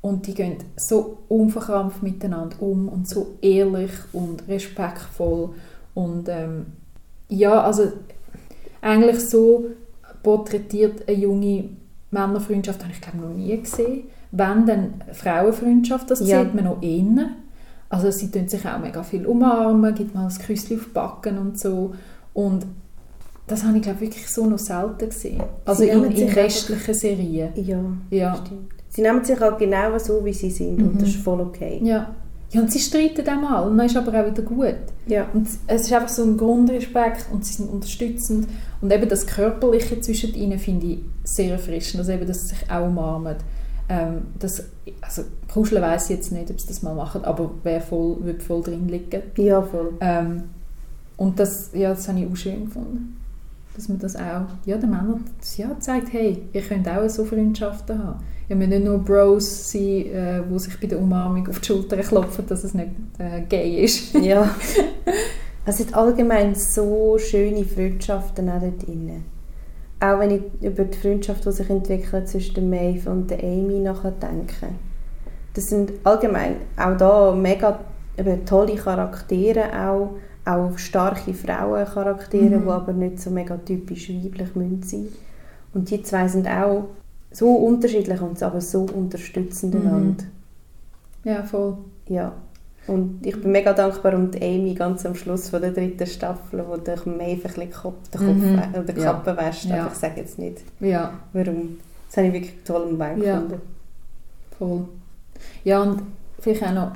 [0.00, 5.50] und die gehen so unverkrampft miteinander um und so ehrlich und respektvoll
[5.94, 6.66] und ähm,
[7.28, 7.92] ja, also
[8.80, 9.66] eigentlich so
[10.22, 11.64] porträtiert eine junge
[12.10, 14.04] Männerfreundschaft habe ich glaube noch nie gesehen.
[14.32, 16.42] Wenn dann Frauenfreundschaft, das Ja.
[16.42, 17.28] sieht man noch eher.
[17.90, 21.36] Also sie tun sich auch mega viel umarmen, gibt mal ein Küsschen auf die Backen
[21.38, 21.92] und so.
[22.32, 22.64] Und
[23.46, 25.42] das habe ich glaube wirklich so noch selten gesehen.
[25.64, 27.48] Also in, in restlichen Serien.
[27.56, 28.36] Ja, Ja.
[28.36, 28.70] stimmt.
[28.88, 30.98] Sie nehmen sich auch genau so, wie sie sind und Mhm.
[30.98, 31.80] das ist voll okay.
[31.84, 32.14] ja.
[32.52, 34.74] Ja, und sie streiten auch mal und dann ist aber auch wieder gut.
[35.06, 35.28] Ja.
[35.32, 38.48] Und es ist einfach so ein Grundrespekt und sie sind unterstützend.
[38.80, 42.00] Und eben das Körperliche zwischen ihnen finde ich sehr erfrischend.
[42.00, 43.36] Also eben, dass sie sich auch umarmen.
[43.90, 44.62] Ähm, das,
[45.00, 45.22] also
[45.52, 48.62] Kuscheln weiss ich jetzt nicht, ob sie das mal machen, aber wer voll, wird voll
[48.62, 49.22] drin liegen.
[49.36, 49.94] Ja, voll.
[50.00, 50.44] Ähm,
[51.16, 53.20] und das, ja, das habe ich auch schön gefunden.
[53.74, 55.24] Dass man das auch, ja, den Männern
[55.56, 58.20] ja, zeigt, hey, ihr könnt auch so Freundschaften haben.
[58.48, 61.96] Ihr müsst nicht nur Bros sein, äh, die sich bei der Umarmung auf die Schulter
[61.96, 64.14] klopfen, dass es nicht äh, gay ist.
[64.14, 64.54] Ja.
[65.66, 69.22] Es sind allgemein so schöne Freundschaften auch dort drin.
[70.00, 73.80] Auch wenn ich über die Freundschaft, die sich entwickelt zwischen der Maeve und der Amy
[73.80, 74.68] nachher denke.
[75.54, 77.80] Das sind allgemein auch da mega
[78.16, 80.10] eben, tolle Charaktere, auch,
[80.46, 82.62] auch starke Frauencharaktere, Mhm.
[82.64, 85.08] die aber nicht so mega typisch weiblich müssen sein
[85.74, 86.84] Und die zwei sind auch
[87.30, 89.80] so unterschiedlich und aber so unterstützend Mhm.
[89.86, 90.24] einander.
[91.24, 91.76] Ja, voll.
[92.08, 92.32] Ja.
[92.90, 96.64] Und ich bin mega dankbar um die Amy ganz am Schluss von der dritten Staffel,
[96.68, 98.58] wo der Maeve ein bisschen Kopf, den Kopf Mhm.
[98.58, 99.12] wä- oder die Ja.
[99.12, 99.64] Kappe wäscht.
[99.66, 99.82] Ja.
[99.82, 101.78] Aber ich sage jetzt nicht, Ja, warum.
[102.08, 103.34] Das habe ich wirklich toll am Weg Ja.
[103.36, 103.60] gefunden.
[104.58, 104.84] voll.
[105.64, 106.02] Ja, und
[106.38, 106.92] vielleicht auch noch,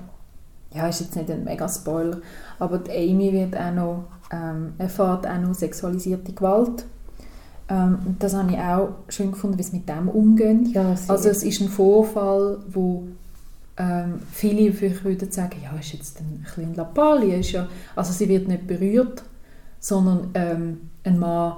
[0.74, 2.18] ja, ist jetzt nicht ein mega Spoiler,
[2.58, 6.84] aber die Amy wird auch noch, ähm, erfährt auch noch sexualisierte Gewalt.
[7.70, 10.66] Ähm, das habe ich auch schön gefunden, wie sie mit dem umgehen.
[10.74, 10.94] Ja.
[11.08, 13.04] Also es ist ein Vorfall, wo
[13.76, 17.38] ähm, viele vielleicht würden sagen, ja, ist jetzt ein bisschen Lappalie.
[17.40, 19.22] Ist ja, also sie wird nicht berührt,
[19.80, 21.54] sondern ähm, ein Mann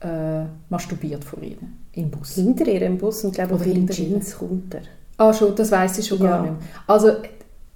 [0.00, 2.34] äh, masturbiert vor ihnen im Bus.
[2.34, 3.86] hinter ihr im Bus und glaube auf ihre ihr.
[3.88, 4.82] Jeans kommt er.
[5.18, 6.30] Ah, schon, das weiß ich schon Ja.
[6.30, 6.60] gar nicht mehr.
[6.86, 7.12] Also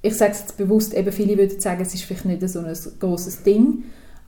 [0.03, 2.75] ich sage es jetzt bewusst, eben viele würden sagen, es ist vielleicht nicht so ein
[2.99, 3.85] großes Ding,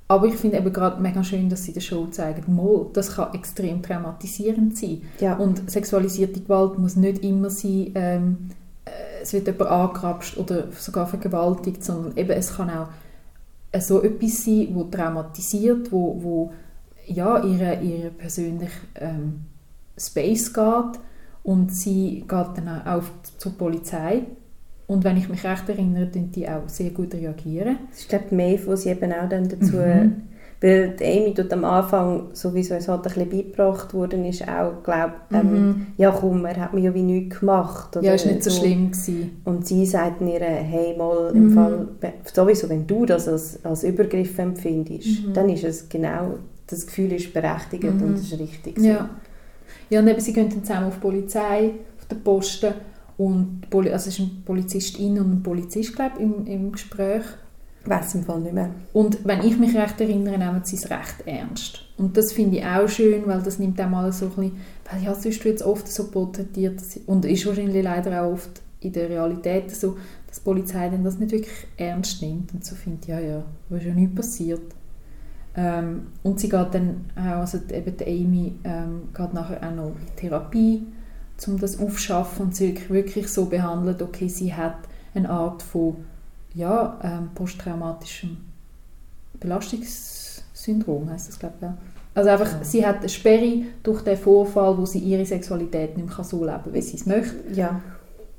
[0.08, 3.34] aber ich finde eben gerade mega schön, dass sie der Show zeigen, mal, das kann
[3.34, 5.02] extrem traumatisierend sein.
[5.20, 5.37] Ja.
[5.37, 8.57] Und sexualisierte Gewalt muss nicht immer sein, ähm, äh,
[9.22, 12.88] es wird jemand angekrapscht oder sogar vergewaltigt, sondern eben es kann auch
[13.72, 16.53] äh, so etwas sein, wo traumatisiert, wo, wo
[17.07, 19.46] ja, ihre, ihre persönlich ähm,
[19.96, 21.01] Space geht
[21.42, 23.03] und sie geht dann auch
[23.38, 24.27] zur Polizei
[24.88, 27.79] und wenn ich mich recht erinnere, tun die auch sehr gut reagieren.
[27.90, 30.22] Das ist glaube Maeve, wo sie eben auch dann dazu Mhm.
[30.60, 34.42] Weil Amy dort am Anfang, so wie es uns halt ein bisschen beigebracht worden ist,
[34.48, 35.86] auch glaubt, ähm, Mhm.
[35.98, 37.96] ja komm, er hat mir ja wie nichts gemacht.
[37.96, 39.40] Oder Ja, ist nicht so schlimm gewesen.
[39.44, 41.50] Und sie sagt ihr, hey mal, im Mhm.
[41.50, 41.88] Fall,
[42.34, 45.32] sowieso wenn du das als, als Übergriff empfindest, Mhm.
[45.32, 46.34] dann ist es genau,
[46.66, 48.02] das Gefühl ist berechtigt Mhm.
[48.02, 48.84] und das ist richtig so.
[48.84, 49.08] Ja.
[49.90, 52.74] ja, und eben, sie gehen dann zusammen auf die Polizei, auf den Posten
[53.16, 57.22] und also es ist ein Polizistin und ein Polizist, glaube ich, im, im Gespräch.
[57.88, 58.70] Weiss im Fall nicht mehr.
[58.92, 61.85] Und wenn ich mich recht erinnere, nehmen sie es recht ernst.
[61.96, 64.53] Und das finde ich auch schön, weil das nimmt auch mal so ein bisschen,
[64.90, 68.92] weil ja, sonst wird es oft so porträtiert und ist wahrscheinlich leider auch oft in
[68.92, 69.96] der Realität so,
[70.27, 73.81] dass die Polizei dann das nicht wirklich ernst nimmt und so findet, ja, ja, was
[73.81, 74.74] ist ja nichts passiert.
[75.57, 79.87] Ähm, und sie geht dann auch, also eben die Amy ähm, geht nachher auch noch
[79.88, 80.87] in Therapie,
[81.46, 84.77] um das aufschaffen und sie wirklich so behandelt, okay, sie hat
[85.14, 85.96] eine Art von
[86.54, 88.37] ja, ähm, posttraumatischem
[89.40, 91.62] Belastungssyndrom, heißt das glaube ich.
[91.62, 91.76] Ja.
[92.14, 92.64] Also einfach, Ja.
[92.64, 96.62] sie hat eine Sperre durch den Vorfall, wo sie ihre Sexualität nicht mehr so leben
[96.64, 97.37] kann, wie sie es möchte.
[97.52, 97.80] Ja,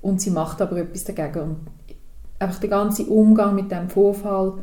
[0.02, 1.40] Und sie macht aber etwas dagegen.
[1.42, 1.58] Und
[2.40, 4.54] einfach der ganze Umgang mit dem Vorfall,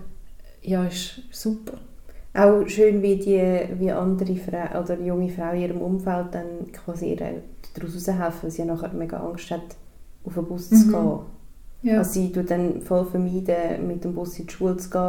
[0.63, 1.75] ja, ist super.
[2.35, 7.11] auch schön, wie, die, wie andere Frau, oder junge Frauen in ihrem Umfeld dann quasi
[7.11, 9.63] ihr daraus raushelfen, weil sie ja nachher mega Angst hat,
[10.25, 10.93] auf den Bus zu Mhm.
[10.93, 11.19] gehen.
[11.87, 11.99] Ja.
[11.99, 15.01] Also sie tut dann voll vermeiden, mit dem Bus in die Schule zu gehen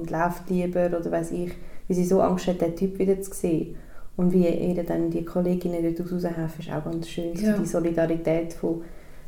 [0.00, 1.52] und läuft lieber oder weiß ich,
[1.88, 3.76] wie sie so Angst hat, den Typ wieder zu sehen.
[4.16, 7.34] Und wie ihr dann die Kolleginnen dort raushelfen, ist auch ganz schön.
[7.34, 7.56] Ja.
[7.58, 8.82] Die Solidarität von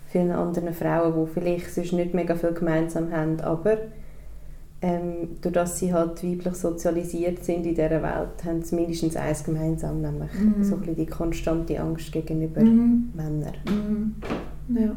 [0.06, 3.78] vielen anderen Frauen, die vielleicht sonst nicht mega viel gemeinsam haben, aber
[4.82, 9.42] ähm, durch dass sie halt weiblich sozialisiert sind in dieser Welt, haben sie mindestens eins
[9.42, 10.62] gemeinsam, nämlich Mhm.
[10.62, 13.10] so ein bisschen die konstante Angst gegenüber Mhm.
[13.14, 13.54] Männern.
[13.66, 14.76] Mhm.
[14.76, 14.90] Ja.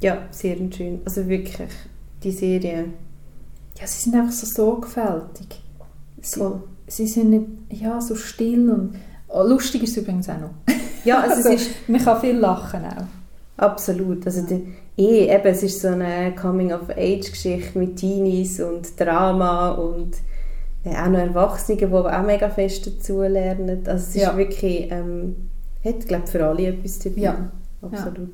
[0.00, 1.00] Ja, sehr schön.
[1.04, 1.70] Also wirklich,
[2.22, 2.86] die Serie
[3.80, 5.60] ja, sie sind einfach so sorgfältig.
[6.22, 6.62] Sie, Voll.
[6.86, 8.94] sie sind nicht ja, so still und
[9.28, 10.50] oh, lustig ist es übrigens auch noch.
[11.04, 13.04] Ja, also Also, es ist man kann viel lachen auch.
[13.56, 14.24] absolut.
[14.26, 14.62] Also die,
[14.96, 20.14] eh, eben, es ist so eine Coming-of-Age-Geschichte mit Teenies und Drama und
[20.84, 23.80] äh, auch noch Erwachsene, die auch mega fest dazulernen.
[23.86, 24.36] Also es ist Ja.
[24.36, 25.34] wirklich, ähm,
[25.84, 27.20] hat, glaube für alle etwas dabei.
[27.20, 27.50] Ja.
[27.82, 28.30] Absolut.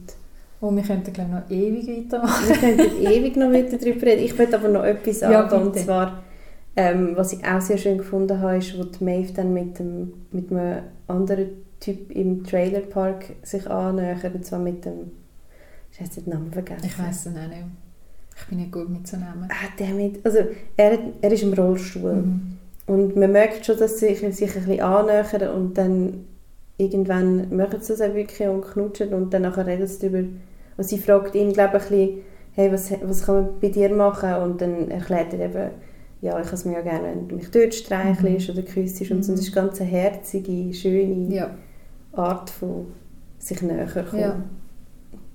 [0.60, 2.48] Und wir könnten glaube ich noch ewig weitermachen.
[2.48, 4.24] Wir könnten ewig noch weiter darüber reden.
[4.24, 5.62] Ich möchte aber noch etwas Ja, sagen.
[5.62, 6.22] Und zwar,
[6.76, 10.12] ähm, was ich auch sehr schön gefunden habe, ist, wo die Maeve dann mit, dem,
[10.32, 11.48] mit einem anderen
[11.80, 14.34] Typ im Trailerpark sich annähert.
[14.34, 15.12] Und zwar mit dem...
[15.92, 16.84] Ich habe den Namen vergessen.
[16.84, 17.64] Ich weiß es auch nicht.
[18.36, 19.48] Ich bin nicht gut mit so Namen.
[19.50, 20.38] Ah, der mit, also
[20.76, 22.14] er, er ist im Rollstuhl.
[22.14, 22.58] Mhm.
[22.86, 26.24] Und man merkt schon, dass sie sich, sich ein bisschen annähern und dann
[26.76, 30.28] irgendwann machen sie das auch wirklich und knutschen und dann nachher reden sie darüber.
[30.76, 32.18] Und sie fragt ihn, glaube ich, ein bisschen,
[32.52, 34.34] hey, was, was kann man bei dir machen?
[34.34, 35.70] Und dann erklärt er eben,
[36.20, 39.00] ja, ich kann es mir ja gerne, wenn du mich dort streichelst oder küsst.
[39.10, 39.32] Und so.
[39.32, 39.36] Mhm.
[39.36, 41.50] das ist eine ganz herzige, schöne Ja.
[42.12, 42.86] Art von
[43.38, 44.20] sich näher kommen.
[44.20, 44.42] Ja.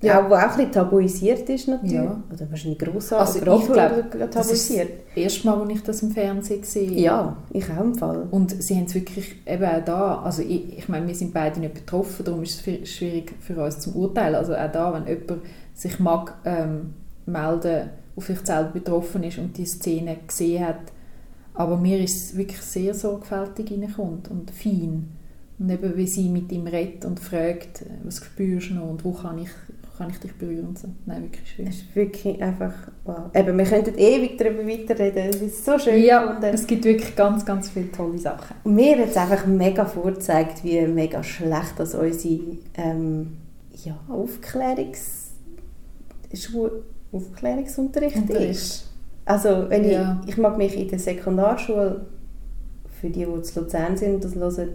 [0.02, 0.22] Ja.
[0.24, 1.94] Auch, wo auch ein bisschen tabuisiert ist natürlich.
[1.94, 2.22] Ja.
[2.32, 3.42] Oder wahrscheinlich grossartig.
[3.48, 4.90] Also ich glaube, oder Das ist tabuisiert.
[5.08, 8.28] das erste Mal, als ich das im Fernsehen gesehen Ja, ich auch im Fall.
[8.30, 11.60] Und sie haben es wirklich eben auch da, also ich, ich meine, wir sind beide
[11.60, 14.36] nicht betroffen, darum ist es schwierig für uns zum Urteilen.
[14.36, 15.42] Also auch da, wenn jemand
[15.74, 16.94] sich mag ähm,
[17.26, 20.80] melden, der vielleicht selber betroffen ist und die Szene gesehen hat,
[21.54, 25.10] aber mir ist es wirklich sehr sorgfältig reinkommt und fein.
[25.58, 29.06] Und eben, wie sie mit ihm redet und fragt, äh, was spürst du noch und
[29.06, 29.50] wo kann ich,
[29.97, 30.31] kann ich dich
[30.75, 30.88] so.
[31.05, 31.67] Nein, wirklich schön.
[31.67, 32.73] Es ist wirklich einfach
[33.05, 33.34] wow.
[33.34, 35.29] Eben, wir könnten ewig darüber weiterreden.
[35.29, 36.53] Es ist so schön Ja, gefunden.
[36.53, 38.55] es gibt wirklich ganz, ganz viele tolle Sachen.
[38.65, 42.39] Mir hat es einfach mega vorgezeigt, wie mega schlecht das unsere
[42.75, 43.38] ähm,
[43.84, 45.31] ja, Aufklärungs...
[47.12, 48.91] Aufklärungsunterricht Und ist.
[49.25, 50.21] Also, wenn Ja.
[50.23, 52.05] ich, ich mag mich in der Sekundarschule,
[52.99, 54.69] für die, die zu Luzern sind und das hören,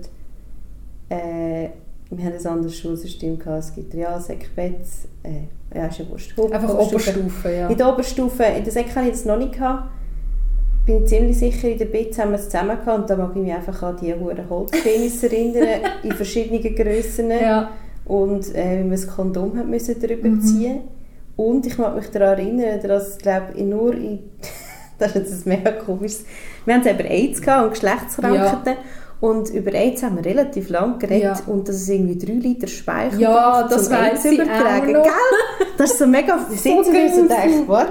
[1.09, 1.69] äh,
[2.11, 3.65] wir haben ein anderes Schulsystem gehabt.
[3.65, 6.39] Es gibt Realsek, Betz, äh, ja, ist ja wurscht.
[6.39, 7.11] Einfach Oberstufe.
[7.11, 7.69] Oberstufe, ja.
[7.69, 9.53] In der Oberstufe, in der Sek hatte ich das noch nicht.
[9.53, 9.91] Gehabt.
[10.87, 13.43] Bin ziemlich sicher, in der BITS haben wir es zusammen gehabt und da mag ich
[13.43, 17.31] mich einfach an die hohen Holzpenis erinnern, in verschiedenen Grössen.
[17.31, 17.71] Ja.
[18.07, 20.41] Und äh, wie man das Kondom hat müssen darüber Mhm.
[20.41, 20.81] ziehen
[21.37, 24.19] Und ich mag mich daran erinnern, dass glaub, ich nur in...
[24.99, 26.25] das ist jetzt ein mega komisches...
[26.65, 28.77] Wir haben selber AIDS gehabt und Geschlechtskrankheiten.
[29.21, 31.41] Und über AIDS haben wir relativ lang geredet Ja.
[31.47, 34.97] und dass es irgendwie drei Liter Speichel Ja, das um weiss AIDS ich übertragen.
[34.97, 35.03] auch noch.
[35.05, 35.67] Gell?
[35.77, 36.39] Das ist so mega...
[36.49, 37.13] Wir sitzen so gruselig.
[37.19, 37.89] und denken, what?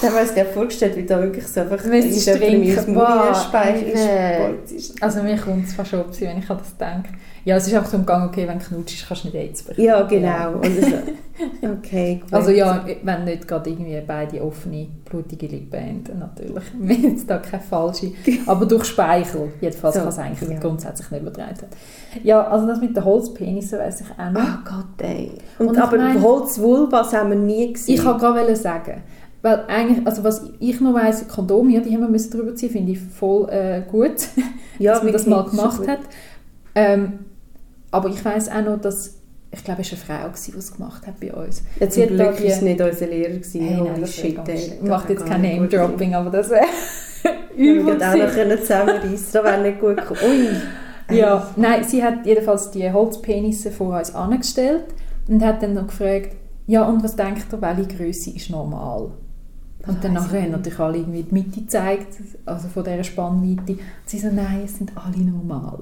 [0.00, 1.78] Dann haben wir uns gerade vorgestellt, wie da wirklich so einfach...
[1.84, 2.28] Wenn sie ist
[3.94, 4.00] ist.
[4.06, 4.38] äh.
[4.38, 7.08] Boah, das ist- Also mir kommt es fast ob wenn ich an das denke.
[7.44, 9.86] Ja, es ist einfach so umgegangen, okay, wenn du knutschst, kannst du nicht AIDS bekommen.
[9.86, 10.52] Ja, genau.
[10.52, 12.32] Und so, okay, gut.
[12.32, 16.64] Also ja, wenn nicht gerade irgendwie beide offene, blutige Lippen haben, natürlich.
[16.78, 18.12] Wenn jetzt da keine falsche,
[18.46, 20.58] aber durch Speichel, jedenfalls So, kann es eigentlich ja.
[20.58, 21.68] grundsätzlich nicht übertragen werden.
[22.22, 24.40] Ja, also das mit den Holzpenissen weiss ich auch noch.
[24.40, 25.32] Oh Gott, ey.
[25.58, 27.94] Und, Und aber meine- haben wir nie gesehen.
[27.94, 29.02] Ich wollte gerade sagen,
[29.42, 32.70] weil eigentlich, also was ich noch weiss, Kondome, ja, die haben wir müssen drüber ziehen,
[32.70, 34.14] finde ich voll äh, gut,
[34.78, 36.00] ja, dass man das mal gemacht hat.
[36.74, 37.20] Ähm,
[37.90, 39.16] aber ich weiss auch noch, dass,
[39.50, 41.62] ich glaube, es war eine Frau, die es gemacht hat bei uns.
[41.80, 43.34] Ja, zum Glück war es nicht unser Lehrer.
[43.34, 43.60] Gewesen.
[43.60, 44.78] Hey, nein, das shit, ey.
[44.82, 46.66] Wäre jetzt kein Name-Dropping, aber das wäre.
[47.56, 50.20] Wir übel würden auch noch zusammenreissen Das wäre nicht gut gekommen.
[50.22, 51.16] Ui.
[51.16, 54.84] Ja, nein, sie hat jedenfalls die Holzpenisse vor uns angestellt
[55.26, 59.10] und hat dann noch gefragt, ja, und was denkt ihr, welche Größe ist normal?
[59.86, 62.08] Und dann nachher haben natürlich alle irgendwie die Mitte gezeigt,
[62.44, 63.72] also von dieser Spannweite.
[63.72, 65.78] Und sie so, nein, es sind alle normal.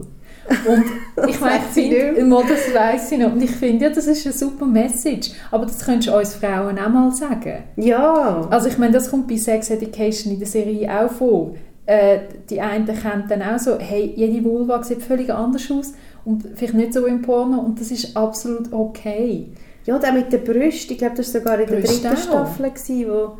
[0.66, 3.32] Und ich meine, finde, das weiss ich noch.
[3.32, 5.30] Und ich finde, ja, das ist eine super Message.
[5.50, 7.64] Aber das könntest du uns Frauen auch mal sagen.
[7.76, 8.46] Ja.
[8.50, 11.54] Also ich meine, das kommt bei Sex Education in der Serie auch vor.
[11.86, 12.18] Äh,
[12.50, 15.92] die einen kennen dann auch so, hey, jede Vulva sieht völlig anders aus
[16.24, 19.46] und vielleicht nicht so im Porno und das ist absolut okay.
[19.84, 20.92] Ja, auch mit den Brüsten.
[20.92, 22.20] Ich glaube, das war sogar in der Brüste dritten auch.
[22.20, 23.38] Staffel, gewesen, wo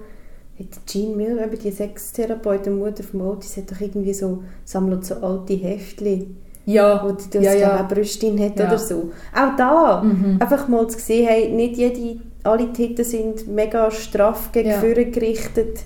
[0.86, 5.54] Jean Mill, eben die Sextherapeutin, Mutter von Otis, hat doch irgendwie so, sammelt so alte
[5.54, 6.36] Heftchen,
[6.66, 8.66] Ja, wo die das ja, ja, auch Brüstin hat Ja.
[8.66, 9.11] oder so.
[9.35, 10.37] Auch da, Mhm.
[10.40, 14.81] einfach mal zu sehen, hey, nicht jede, alle Titten sind mega straff gegen Ja.
[14.81, 15.79] gerichtet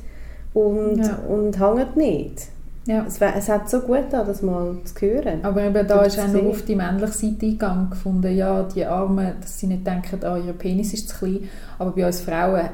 [0.54, 1.18] und, Ja.
[1.28, 2.48] und hängen nicht.
[2.86, 3.04] ja.
[3.06, 5.40] Es, es hat so gut an, das mal zu hören.
[5.44, 9.34] Aber eben da ist auch noch auf die männliche Seite eingegangen gefunden, ja, die Armen,
[9.40, 12.68] dass sie nicht denken, ah, ihr Penis ist zu klein, aber bei uns Frauen äh,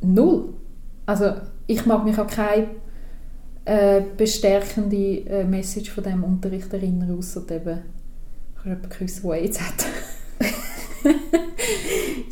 [0.00, 0.44] null.
[1.06, 1.32] Also
[1.66, 2.66] ich mag mich an keine
[3.64, 7.80] äh, bestärkende äh, Message von diesem Unterricht erinnern, ausser eben,
[8.54, 9.86] ich habe jemanden geküsst, der AIDS hat.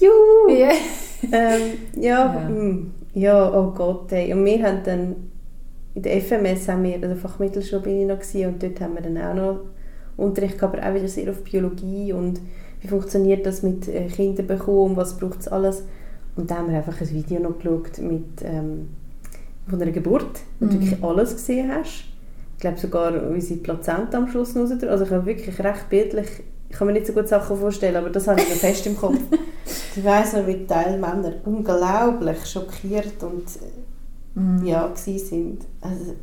[0.00, 0.56] Juhu!
[0.56, 0.70] Ja.
[1.32, 1.60] ähm,
[1.96, 2.48] ja, Ja.
[2.48, 4.32] mm, ja, oh Gott, ey.
[4.32, 5.16] Und wir haben dann,
[5.94, 9.02] in der FMS haben wir, der Fachmittelschule bin ich noch gewesen, und dort haben wir
[9.02, 9.60] dann auch noch
[10.16, 12.40] Unterricht gehabt, aber auch wieder sehr auf Biologie und
[12.80, 15.84] wie funktioniert das mit äh, Kindern bekommen, was braucht es alles.
[16.36, 18.88] Und da haben wir einfach ein Video noch geschaut mit, ähm,
[19.70, 20.80] von einer Geburt, wo du Mhm.
[20.82, 22.04] wirklich alles gesehen hast.
[22.56, 24.70] Ich glaube sogar unsere Plazenta am Schluss raus.
[24.70, 26.26] Also ich habe wirklich recht bildlich,
[26.68, 28.96] ich kann mir nicht so gut Sachen vorstellen, aber das habe ich noch fest im
[28.96, 29.18] Kopf.
[29.96, 33.44] Ich weiss noch, wie Teil Männer unglaublich schockiert und
[34.34, 34.64] Mhm.
[34.64, 35.62] ja, sind.
[35.80, 36.14] Also,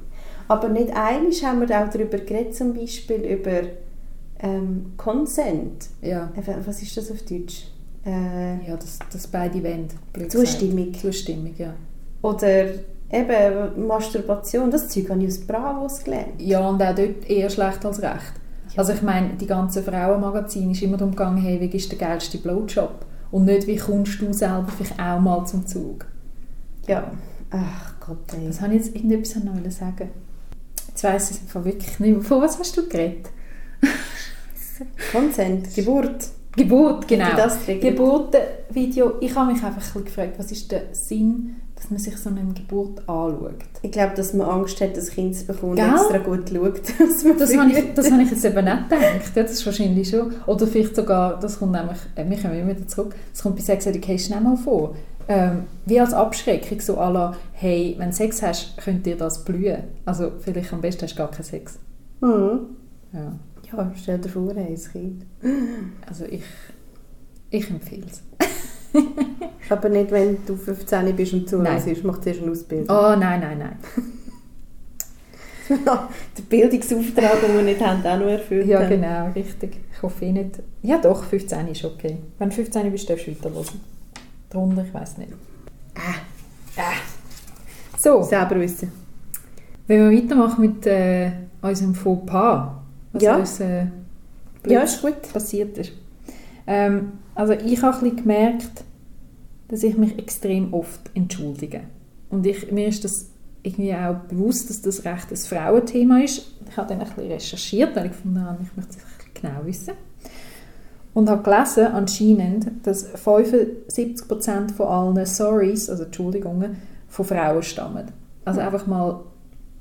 [0.48, 3.62] aber nicht einig haben wir auch darüber geredet, zum Beispiel über
[4.40, 5.88] ähm, Consent.
[6.02, 6.32] ja.
[6.66, 7.68] Was ist das auf Deutsch?
[8.06, 9.88] Äh, Ja, dass, dass beide wollen.
[10.30, 10.94] Zustimmung.
[10.94, 11.74] Zustimmung, ja.
[12.22, 12.66] Oder
[13.12, 14.72] eben Masturbation.
[14.72, 16.42] Das Zeug habe ich aus Bravos gelernt.
[16.42, 18.34] Ja, und auch dort eher schlecht als recht.
[18.76, 22.38] Also ich meine, die ganzen Frauenmagazine ist immer darum gegangen, hey, wie ist der geilste
[22.38, 23.06] Blowjob?
[23.32, 26.06] Und nicht, wie kommst du selber vielleicht auch mal zum Zug?
[26.88, 27.12] Ja.
[27.50, 28.48] Ach Gott, ey.
[28.48, 30.10] Das habe ich jetzt irgendetwas noch sagen.
[30.88, 32.22] Jetzt weiss ich es einfach wirklich nicht mehr.
[32.22, 33.30] Von was hast du geredet?
[35.12, 36.30] Consent, Geburt.
[36.56, 37.28] Geburt, genau.
[37.68, 39.14] Geburtenvideo.
[39.22, 43.00] Ich habe mich einfach gefragt, was ist der Sinn, dass man sich so eine Geburt
[43.08, 43.54] anschaut?
[43.84, 45.90] Ich glaube, dass man Angst hat, das Kind zu bekommen und Gell?
[45.90, 46.82] extra gut schaut.
[47.00, 49.36] dass man Das habe, ich, das habe ich jetzt eben nicht gedacht.
[49.36, 50.34] Ja, das ist wahrscheinlich schon.
[50.48, 53.62] Oder vielleicht sogar, das kommt nämlich, äh, wir kommen immer wieder zurück, das kommt bei
[53.62, 54.96] Sex Education auch mal vor.
[55.30, 59.44] Ähm, wie als Abschreckung, so à la, hey, wenn du Sex hast, könnt dir das
[59.44, 59.84] blühen.
[60.06, 61.80] Also vielleicht am besten hast du gar keinen Sex.
[62.22, 62.60] Mhm.
[63.14, 63.34] Ja.
[63.72, 65.26] Ja, stell dir vor, ein Kind.
[66.08, 66.44] Also ich,
[67.50, 68.24] ich empfehle es.
[69.70, 72.88] Aber nicht, wenn du 15 bist und zuhörst, mach zuerst eine Ausbildung.
[72.96, 73.78] Oh nein, nein, nein.
[76.38, 79.76] Den Bildungsauftrag, den wir nicht haben, auch noch erfüllt Ja, genau, richtig.
[79.94, 80.52] Ich hoffe eh nicht.
[80.82, 82.18] Ja doch, 15 ist okay.
[82.40, 83.66] Wenn du 15 bist, darfst du weiterhören.
[84.50, 85.34] Darunter, ich weiß nicht.
[85.96, 86.16] Ah,
[86.78, 86.94] Ah.
[87.98, 88.22] So.
[88.24, 88.92] selber wissen.
[89.88, 91.32] Wenn wir weitermachen mit äh,
[91.62, 92.70] unserem Fauxpas,
[93.12, 93.36] was Ja.
[93.36, 93.88] uns äh,
[94.68, 95.22] Ja, ist gut.
[95.34, 95.92] passiert ist.
[96.68, 98.84] Ähm, also ich habe ein bisschen gemerkt,
[99.68, 101.82] dass ich mich extrem oft entschuldige.
[102.30, 103.30] Und ich, mir ist das
[103.64, 106.54] irgendwie auch bewusst, dass das recht ein Frauenthema ist.
[106.70, 109.94] Ich habe dann ein bisschen recherchiert, weil ich gefunden habe, ich möchte es genau wissen.
[111.14, 116.78] Und habe gelesen, anscheinend, dass 75% von allen Sorries, also Entschuldigungen,
[117.08, 118.12] von Frauen stammen.
[118.46, 119.22] Also einfach mal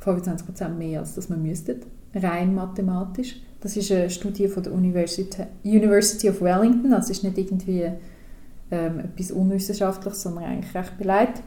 [0.03, 1.77] 25% mehr, als das man müsste,
[2.15, 3.37] rein mathematisch.
[3.61, 7.91] Das ist eine Studie von der University, University of Wellington, also ist nicht irgendwie
[8.71, 11.43] ähm, etwas Unwissenschaftliches, sondern eigentlich recht beleidigt.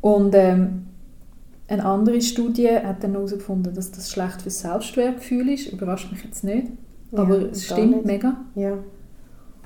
[0.00, 0.86] Und ähm,
[1.68, 5.72] eine andere Studie hat dann herausgefunden, dass das schlecht für das Selbstwertgefühl ist.
[5.72, 6.68] Überrascht mich jetzt nicht.
[7.12, 8.36] Aber Ja, es gar stimmt mega.
[8.54, 8.78] Ja.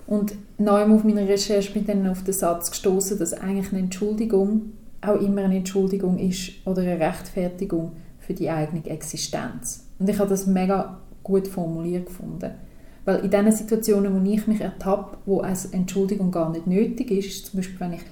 [0.07, 3.83] Und neu auf meiner Recherche bin ich dann auf den Satz gestoßen, dass eigentlich eine
[3.83, 9.87] Entschuldigung auch immer eine Entschuldigung ist oder eine Rechtfertigung für die eigene Existenz.
[9.99, 12.51] Und ich habe das mega gut formuliert gefunden.
[13.09, 17.27] Weil in diesen Situationen, wo ich mich ertappe, wo als Entschuldigung gar nicht nötig ist,
[17.27, 18.03] ist zum Beispiel, wenn ich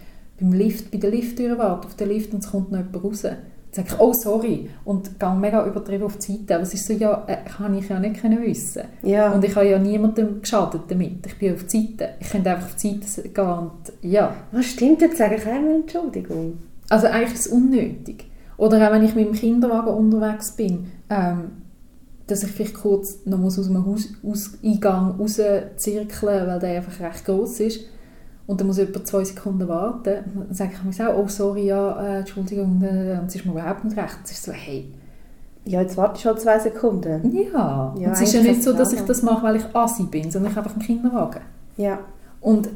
[0.41, 3.21] beim Lift, bei der Lifttür warte, auf den Lift und es kommt noch jemand raus,
[3.21, 3.37] dann
[3.73, 6.55] sage ich, oh sorry, und gehe mega übertrieben auf die Seite.
[6.55, 8.85] Aber es ist so, ja, äh, kann ich ja nicht können wissen.
[9.03, 9.33] Ja.
[9.33, 11.27] Und ich habe ja niemandem geschadet damit.
[11.27, 12.15] Ich bin auf die Seite.
[12.19, 14.35] Ich könnte einfach auf die Seite gehen und ja.
[14.53, 16.57] Was stimmt, jetzt sage ich einmal Entschuldigung.
[16.89, 18.31] Also eigentlich ist es unnötig.
[18.57, 21.66] Oder auch wenn ich mit dem Kinderwagen unterwegs bin, ähm,
[22.27, 27.01] dass ich vielleicht kurz noch muss aus dem Haus, aus Eingang rauszirkeln weil der einfach
[27.01, 27.81] recht groß ist.
[28.47, 30.03] Und dann muss jemand zwei Sekunden warten.
[30.35, 33.85] Dann sage ich mir auch, oh sorry, ja, äh, Entschuldigung, äh, es ist mir überhaupt
[33.85, 34.19] nicht recht.
[34.25, 34.93] Es ist so, hey,
[35.65, 37.33] Ja, jetzt warte ich schon zwei Sekunden.
[37.37, 37.93] ja.
[37.99, 40.31] Ja, und es ist ja nicht so, dass ich das mache, weil ich assi bin,
[40.31, 41.41] sondern ich einfach einen Kinderwagen.
[41.77, 41.99] Ja.
[42.41, 42.69] Und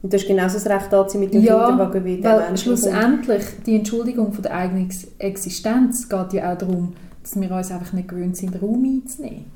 [0.00, 3.44] Und du hast genauso das Recht anziehen mit dem Ja, Kinderwagen wie der Weil schlussendlich
[3.66, 6.92] die Entschuldigung von der eigenen Ex- Existenz geht ja auch darum,
[7.22, 9.46] dass wir uns einfach nicht gewöhnt sind, Raum einzunehmen.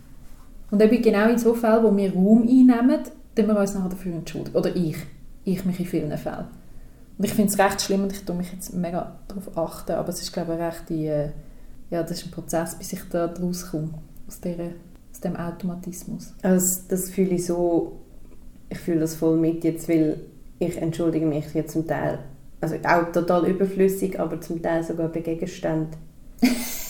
[0.71, 3.01] Und eben genau in so Fällen, wo wir Raum einnehmen,
[3.35, 4.57] tun wir uns nachher dafür entschuldigen.
[4.57, 4.97] Oder ich.
[5.45, 6.47] Ich mich in vielen Fällen.
[7.19, 10.09] Und ich finde es recht schlimm und ich tue mich jetzt mega darauf achten, aber
[10.09, 11.29] es ist glaube ich recht die, äh,
[11.91, 13.91] ja, das ist ein Prozess, bis ich da rauskomme,
[14.27, 14.71] aus, dieser,
[15.13, 16.35] aus dem Automatismus.
[16.43, 18.01] Also das fühle ich so,
[18.71, 20.21] ich fühle das voll mit jetzt, weil
[20.59, 22.19] ich entschuldige mich jetzt zum Teil,
[22.61, 25.97] also auch total überflüssig, aber zum Teil sogar bei Gegenständen.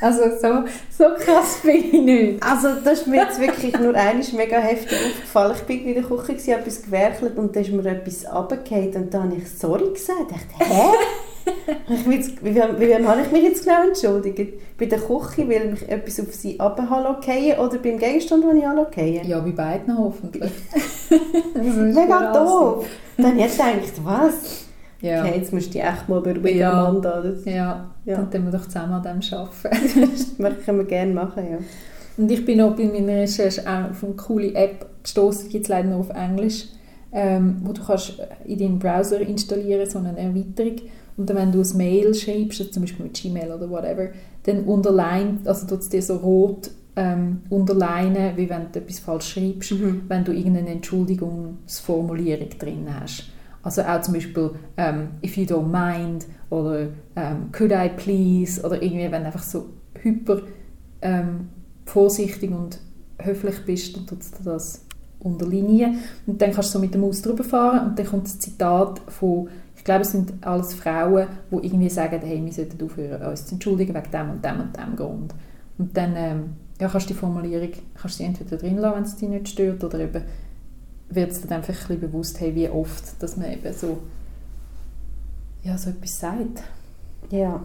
[0.00, 2.42] Also so, so krass bin ich nicht.
[2.42, 5.54] Also das ist mir jetzt wirklich nur einmal mega heftig aufgefallen.
[5.56, 8.94] Ich bin in der Küche, gewesen, habe etwas gewerkelt und da ist mir etwas runtergefallen
[8.96, 10.30] und da habe ich «Sorry» gesagt.
[10.30, 10.82] Ich dachte «Hä?»
[11.88, 14.54] ich jetzt, wie, wie, wie habe ich mich jetzt genau entschuldigt?
[14.78, 19.28] Bei der Küche, weil mich etwas auf sie runterfallen oder beim Gegenstand, den ich runterfallen?
[19.28, 20.52] Ja, bei beiden hoffentlich.
[21.54, 22.86] Das ist Mega doof.
[23.16, 24.63] Dann habe ich gedacht, was?
[25.00, 25.22] Ja.
[25.24, 26.86] Okay, jetzt musst du dich echt mal beruhigen, Ja.
[26.86, 27.20] Amanda.
[27.20, 28.16] Das, Ja, Ja.
[28.16, 30.10] dann tun wir doch zusammen an dem arbeiten.
[30.38, 31.58] das können wir gerne machen, ja.
[32.16, 35.64] Und ich bin auch bei meiner Recherche auch auf eine coole App gestoßen, die gibt
[35.64, 36.66] es leider nur auf Englisch,
[37.12, 38.14] ähm, wo du kannst
[38.44, 40.76] in deinen Browser installieren, so eine Erweiterung.
[41.16, 44.08] Und dann, wenn du ein Mail schreibst, zum Beispiel mit Gmail oder whatever,
[44.44, 49.32] dann unterlined, also tut es dir so rot ähm, unterlinen, wie wenn du etwas falsch
[49.32, 50.02] schreibst, Mhm.
[50.08, 53.24] wenn du irgendeine Entschuldigungsformulierung drin hast.
[53.64, 58.80] Also auch zum Beispiel ähm, «if you don't mind» oder ähm, «could I please» oder
[58.80, 60.42] irgendwie, wenn du einfach so hyper
[61.00, 61.48] ähm,
[61.86, 62.78] vorsichtig und
[63.18, 64.84] höflich bist, dann tut dir das
[65.18, 65.98] unterlinien.
[66.26, 69.00] Und dann kannst du so mit der Maus drüber fahren und dann kommt das Zitat
[69.08, 73.46] von, ich glaube, es sind alles Frauen, die irgendwie sagen, hey, wir sollten aufhören, uns
[73.46, 75.34] zu entschuldigen wegen dem und dem und dem Grund.
[75.78, 76.42] Und dann ähm,
[76.80, 79.82] ja, kannst du die Formulierung kannst du entweder drin lassen, wenn es dich nicht stört,
[79.82, 80.22] oder eben
[81.08, 83.98] wird es dann einfach ein bewusst, hey, wie oft, dass man eben so,
[85.62, 86.62] ja, so etwas sagt.
[87.30, 87.62] Ja.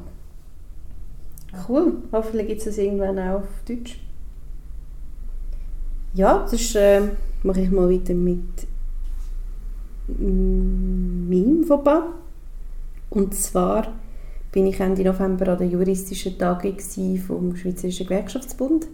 [1.67, 1.97] Cool.
[2.11, 3.99] Hoffentlich gibt es das irgendwann auch auf Deutsch.
[6.13, 7.01] Ja, sonst äh,
[7.43, 8.67] mache ich mal weiter mit
[10.07, 12.03] meinem Fauxpas.
[13.09, 13.93] Und zwar
[14.51, 16.79] bin ich Ende November an der juristischen Tagung
[17.19, 18.87] vom Schweizerischen Gewerkschaftsbund.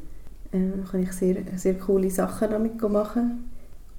[0.51, 3.49] Äh, da kann ich sehr, sehr coole Sachen damit machen.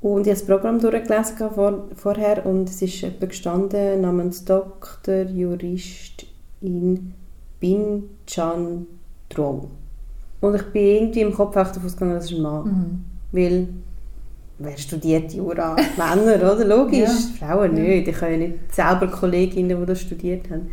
[0.01, 5.22] Und ich habe das Programm durchgelesen vor, vorher und es ist jemand gestanden namens Dr.
[5.22, 7.14] Juristin
[7.61, 8.86] Bin Chan
[9.28, 9.66] Drow.
[10.40, 12.64] Und ich bin irgendwie im Kopf echt davon ausgegangen, das ist ein Mann.
[12.64, 13.05] Mhm.
[13.32, 13.68] Weil,
[14.59, 15.74] wer studiert Jura?
[15.97, 16.64] Männer, oder?
[16.64, 17.09] Logisch.
[17.40, 17.49] Ja.
[17.49, 18.09] Frauen nicht.
[18.09, 20.68] Ich habe ja nicht selber Kolleginnen, die das studiert haben.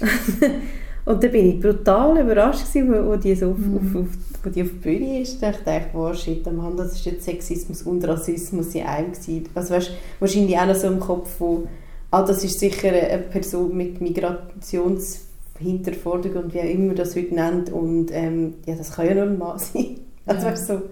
[1.06, 3.76] und dann bin ich brutal überrascht, gewesen, wo, wo, die so auf, Mhm.
[3.76, 4.08] auf, auf,
[4.50, 5.42] die auf der Bühne ist.
[5.42, 9.48] Da dachte ich, wow, shit, Mann, das ist jetzt Sexismus und Rassismus in einem gewesen.
[9.54, 9.90] Also weißt,
[10.20, 11.66] wahrscheinlich auch noch so im Kopf, wo,
[12.10, 17.70] ah, das ist sicher eine Person mit Migrationshinterforderung und wie auch immer das heute nennt.
[17.72, 20.00] Und ähm, ja, das kann ja nur ein Mann sein.
[20.26, 20.82] Also weißt, so,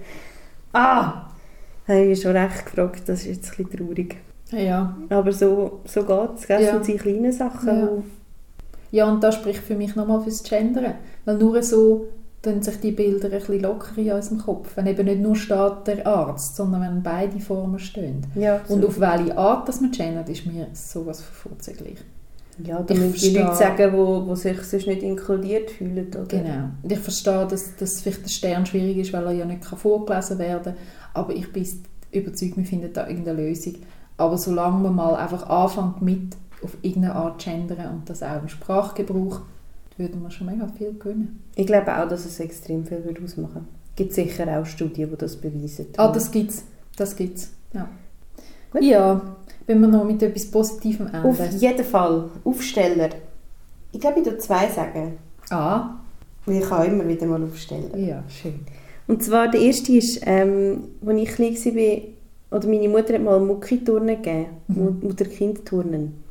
[0.72, 1.26] ah,
[1.86, 4.16] habe ich mich schon recht gefragt, das ist jetzt ein bisschen traurig.
[4.50, 4.96] Ja.
[5.08, 6.72] Aber so, so geht es, das Ja.
[6.72, 7.68] sind die kleinen Sachen.
[7.78, 7.88] Ja.
[8.92, 10.94] Ja, und das spricht für mich nochmal fürs Gendern.
[11.24, 12.06] Weil nur so
[12.44, 14.76] tun sich die Bilder ein bisschen lockerer in unserem Kopf.
[14.76, 18.26] Wenn eben nicht nur steht der Arzt, sondern wenn beide Formen stehen.
[18.34, 18.88] Ja, Und so.
[18.88, 21.98] auf welche Art das man gendert, ist mir sowas von vorzüglich.
[22.64, 26.06] ja, da ich müssen die Leute sagen, wo, wo sich sonst nicht inkludiert fühlen.
[26.08, 26.24] Oder?
[26.26, 26.68] Genau.
[26.82, 29.78] Und ich verstehe, dass, dass vielleicht der Stern schwierig ist, weil er ja nicht kann
[29.78, 30.82] vorgelesen werden kann.
[31.14, 31.66] Aber ich bin
[32.12, 33.74] überzeugt, wir finden da irgendeine Lösung.
[34.16, 38.40] Aber solange man mal einfach anfängt mit auf irgendeine Art zu gendern und das auch
[38.40, 39.40] im Sprachgebrauch,
[39.96, 41.42] würden wir schon mega viel gewinnen.
[41.56, 43.66] Ich glaube auch, dass es extrem viel würde ausmachen
[43.96, 45.86] gibt es sicher auch Studien, die das beweisen.
[45.96, 46.64] Ah, das gibt's.
[46.96, 47.50] Das gibt's.
[47.72, 47.88] Ja.
[48.70, 48.82] Gut.
[48.82, 49.20] ja,
[49.66, 51.26] wenn wir noch mit etwas Positivem enden.
[51.26, 52.30] Auf jeden Fall.
[52.44, 53.10] Aufsteller.
[53.92, 55.18] Ich glaube, ich würde zwei sagen.
[55.50, 55.96] Ah,
[56.44, 57.90] Weil ich kann immer wieder mal aufstellen.
[57.96, 58.60] ja, schön.
[59.06, 63.38] Und zwar, der erste ist, ähm, als ich klein war, oder meine Mutter hat mal
[63.38, 64.46] Mucki-Turnen gegeben.
[64.68, 64.98] Mhm.
[65.02, 66.23] Mutter-Kind-Turnen.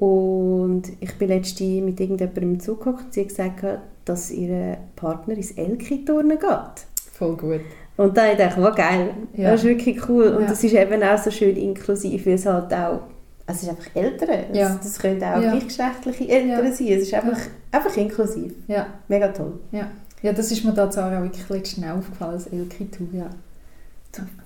[0.00, 3.64] Und ich bin letztens mit irgendjemandem im Zug gehockt und sie hat gesagt,
[4.06, 6.86] dass ihr Partner ins Elki-Turnen geht.
[7.12, 7.60] Voll gut.
[7.98, 9.50] Und da dachte ich, wow, geil, Ja.
[9.50, 10.28] das ist wirklich cool.
[10.28, 10.48] Und Ja.
[10.48, 13.00] das ist eben auch so schön inklusiv, weil es halt auch,
[13.46, 14.28] also es ist einfach Eltern.
[14.50, 14.80] Es- Ja.
[14.82, 15.50] Das können auch Ja.
[15.52, 16.72] gleichgeschlechtliche Eltern Ja.
[16.72, 16.86] sein.
[16.88, 17.38] Es ist einfach,
[17.70, 18.54] einfach inklusiv.
[18.68, 19.52] Ja, Mega toll.
[19.70, 19.86] ja.
[20.22, 23.28] Ja, das ist mir da auch wirklich letztens schnell aufgefallen, das Elki-Tu, ja.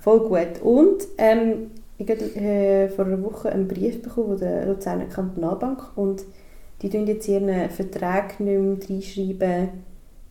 [0.01, 0.61] Voll gut.
[0.61, 5.97] Und ähm, ich habe äh, vor einer Woche einen Brief bekommen von der Luzerner Kantonalbank
[5.97, 6.23] und
[6.81, 9.69] die tun jetzt ihren Vertrag nicht mehr reinschreiben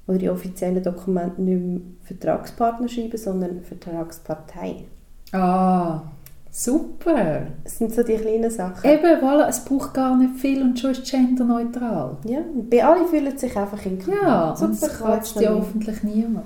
[0.07, 4.85] oder die offiziellen Dokumente nicht mehr Vertragspartner schreiben, sondern Vertragspartei.
[5.33, 6.03] Ah,
[6.51, 7.47] super.
[7.65, 8.89] Das sind so die kleinen Sachen.
[8.89, 12.19] Eben, voilà, es braucht gar nicht viel und schon ist genderneutral.
[12.25, 14.23] Ja, und bei alle fühlen sich einfach inkludiert.
[14.23, 16.45] Ja, und Super, es kratzt ja hoffentlich niemand.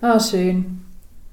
[0.00, 0.85] Ah, schön.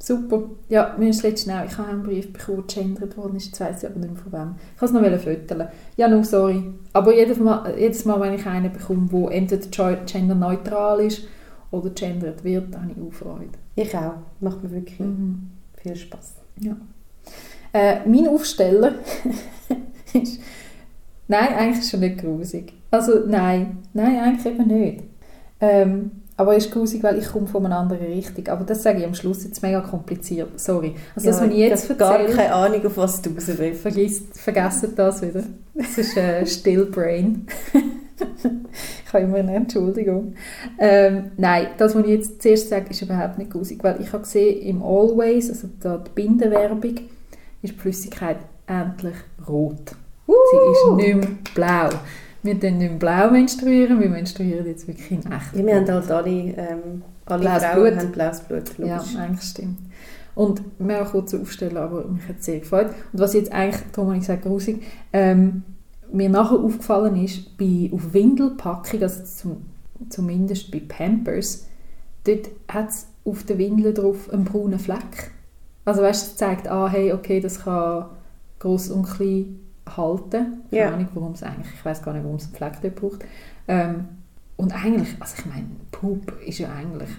[0.05, 0.43] Super.
[0.67, 3.61] Ja, mir ist letztens auch, ich habe einen Brief bekommen, der gendert worden ist, jetzt
[3.61, 4.55] weiss ich aber nicht mehr von wem.
[4.73, 5.67] Ich kann es noch föteln.
[5.95, 6.61] Ja, nur sorry.
[6.91, 11.21] Aber jedes Mal, jedes Mal, wenn ich einen bekomme, der entweder ge- genderneutral ist
[11.71, 13.47] oder gendert wird, habe ich auch Freude.
[13.77, 14.15] Ich auch.
[14.41, 15.49] Macht mir wirklich Mhm.
[15.81, 16.33] viel Spaß.
[17.71, 18.95] Äh, mein Aufsteller
[20.13, 20.41] ist...
[21.29, 22.73] Nein, eigentlich ist er nicht grusig.
[22.91, 25.03] Also nein, nein, eigentlich eben nicht.
[25.61, 28.47] Ähm, aber er ist grusig, weil ich komme von einer anderen Richtung.
[28.47, 30.59] Aber das sage ich am Schluss jetzt mega kompliziert.
[30.59, 30.95] Sorry.
[31.15, 33.81] Also das, was ich jetzt habe gar keine Ahnung, auf was du raus willst.
[33.81, 35.43] vergisst, vergessen das wieder.
[35.75, 37.45] Das ist äh, Stillbrain.
[39.05, 40.33] ich habe immer eine Entschuldigung.
[40.79, 44.23] Ähm, nein, das, was ich jetzt zuerst sage, ist überhaupt nicht grusig, weil ich habe
[44.23, 46.95] gesehen, im Always, also da die Bindenwerbung,
[47.61, 49.15] ist die Flüssigkeit endlich
[49.47, 49.95] rot.
[50.25, 51.89] Sie ist nicht mehr blau.
[52.43, 55.55] Wir tun nicht mehr blau menstruieren, wir menstruieren jetzt wirklich in echt.
[55.55, 57.95] Ja, wir haben halt alle, ähm, alle Blaues Frauen Blut.
[57.97, 59.15] haben blaues Blut, Ja, logisch.
[59.15, 59.77] eigentlich stimmt.
[60.35, 62.87] Und wir haben kurz aufstellen, aber mich hat es sehr gefreut.
[63.13, 64.81] Und was jetzt eigentlich, darum habe ich gesagt, grusig,
[65.13, 65.63] ähm,
[66.11, 69.57] mir nachher aufgefallen ist, bei, auf Windelpackung, also zum,
[70.09, 71.67] zumindest bei Pampers,
[72.25, 75.31] dort hat es auf der Windel drauf einen braunen Fleck.
[75.85, 78.07] Also weißt du, es zeigt an, hey, okay, das kann
[78.59, 79.59] gross und klein
[79.97, 80.63] halten.
[80.69, 80.91] Keine Ja.
[80.93, 83.25] Ahnung, warum es eigentlich, ich weiß gar nicht, warum es einen Fleck dort braucht.
[83.67, 84.05] Ähm,
[84.57, 87.09] und eigentlich, also ich meine, Pup ist ja eigentlich,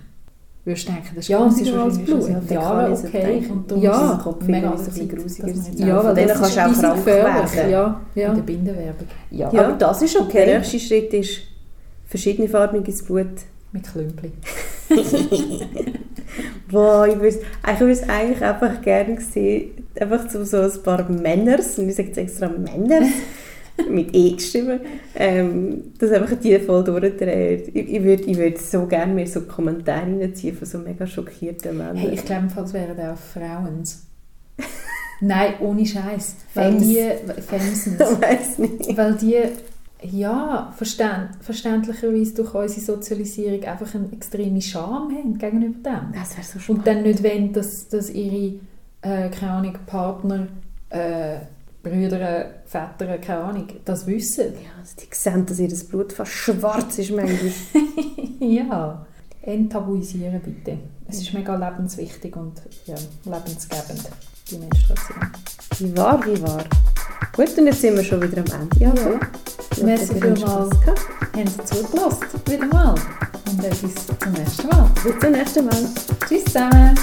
[0.64, 2.51] würdest du denken, das ist Ja, ist grusiger als Blut.
[2.51, 3.47] Ja, okay.
[3.51, 5.49] Und darum Ja, ist Kopf mega ist ein bisschen grusiger.
[5.87, 7.70] Ja, Von weil denen kannst du auch krank werden.
[7.70, 8.29] Ja, ja.
[8.29, 9.09] In der Bindenwerbung.
[9.31, 9.53] ja.
[9.53, 10.45] Ja, aber das ist okay.
[10.47, 11.41] Der nächste Schritt ist
[12.07, 13.27] verschiedenefarbiges Blut.
[13.72, 14.31] Mit Klümpli.
[16.70, 21.09] Wow, ich würde ich würde es eigentlich einfach gerne sehen, einfach so, so ein paar
[21.09, 23.09] Männers, und ich sage jetzt extra Männers,
[23.89, 24.80] mit E geschrieben,
[25.14, 27.68] ähm, dass einfach die voll durchdreht.
[27.68, 31.76] Ich, ich würde ich würd so gerne mir so Kommentare reinziehen von so mega schockierten
[31.76, 31.97] Männern.
[31.97, 33.82] Hey, ich glaube, es wären auch Frauen.
[35.20, 36.37] Nein, ohne Scheiß.
[36.55, 37.09] Weil die,
[37.47, 37.87] Femsens.
[37.87, 38.97] ich weiß nicht.
[38.97, 39.43] weil die,
[40.11, 46.13] ja, verständ, verständlicherweise durch unsere Sozialisierung einfach eine extreme Scham haben gegenüber dem.
[46.13, 46.81] Das wäre so spannend.
[46.81, 48.61] Und dann nicht wollen, dass, dass ihre,
[49.03, 50.49] äh, keine Ahnung, Partner,
[50.91, 51.39] äh,
[51.83, 54.55] Brüder, Väter, keine Ahnung, das wissen.
[54.55, 57.53] Ja, also die sehen, dass ihr das Blut fast schwarz ist manchmal.
[58.41, 59.07] ja.
[59.43, 60.79] Enttabuisieren bitte.
[61.07, 62.95] Es ist mega lebenswichtig und ja,
[63.25, 64.09] lebensgebend,
[64.51, 65.33] die Menstruation.
[65.79, 66.65] Wie wahr, wie wahr.
[67.35, 68.79] Gut, und jetzt sind wir schon wieder am Ende.
[68.79, 69.85] Ja, so.
[69.85, 70.45] Merci vielmals.
[70.45, 72.27] Haben Sie zugelassen?
[72.47, 72.95] Wieder mal.
[73.51, 74.91] Und dann bis zum nächsten Mal.
[75.03, 75.89] Bis zum nächsten Mal.
[76.29, 76.95] Tschüss zusammen.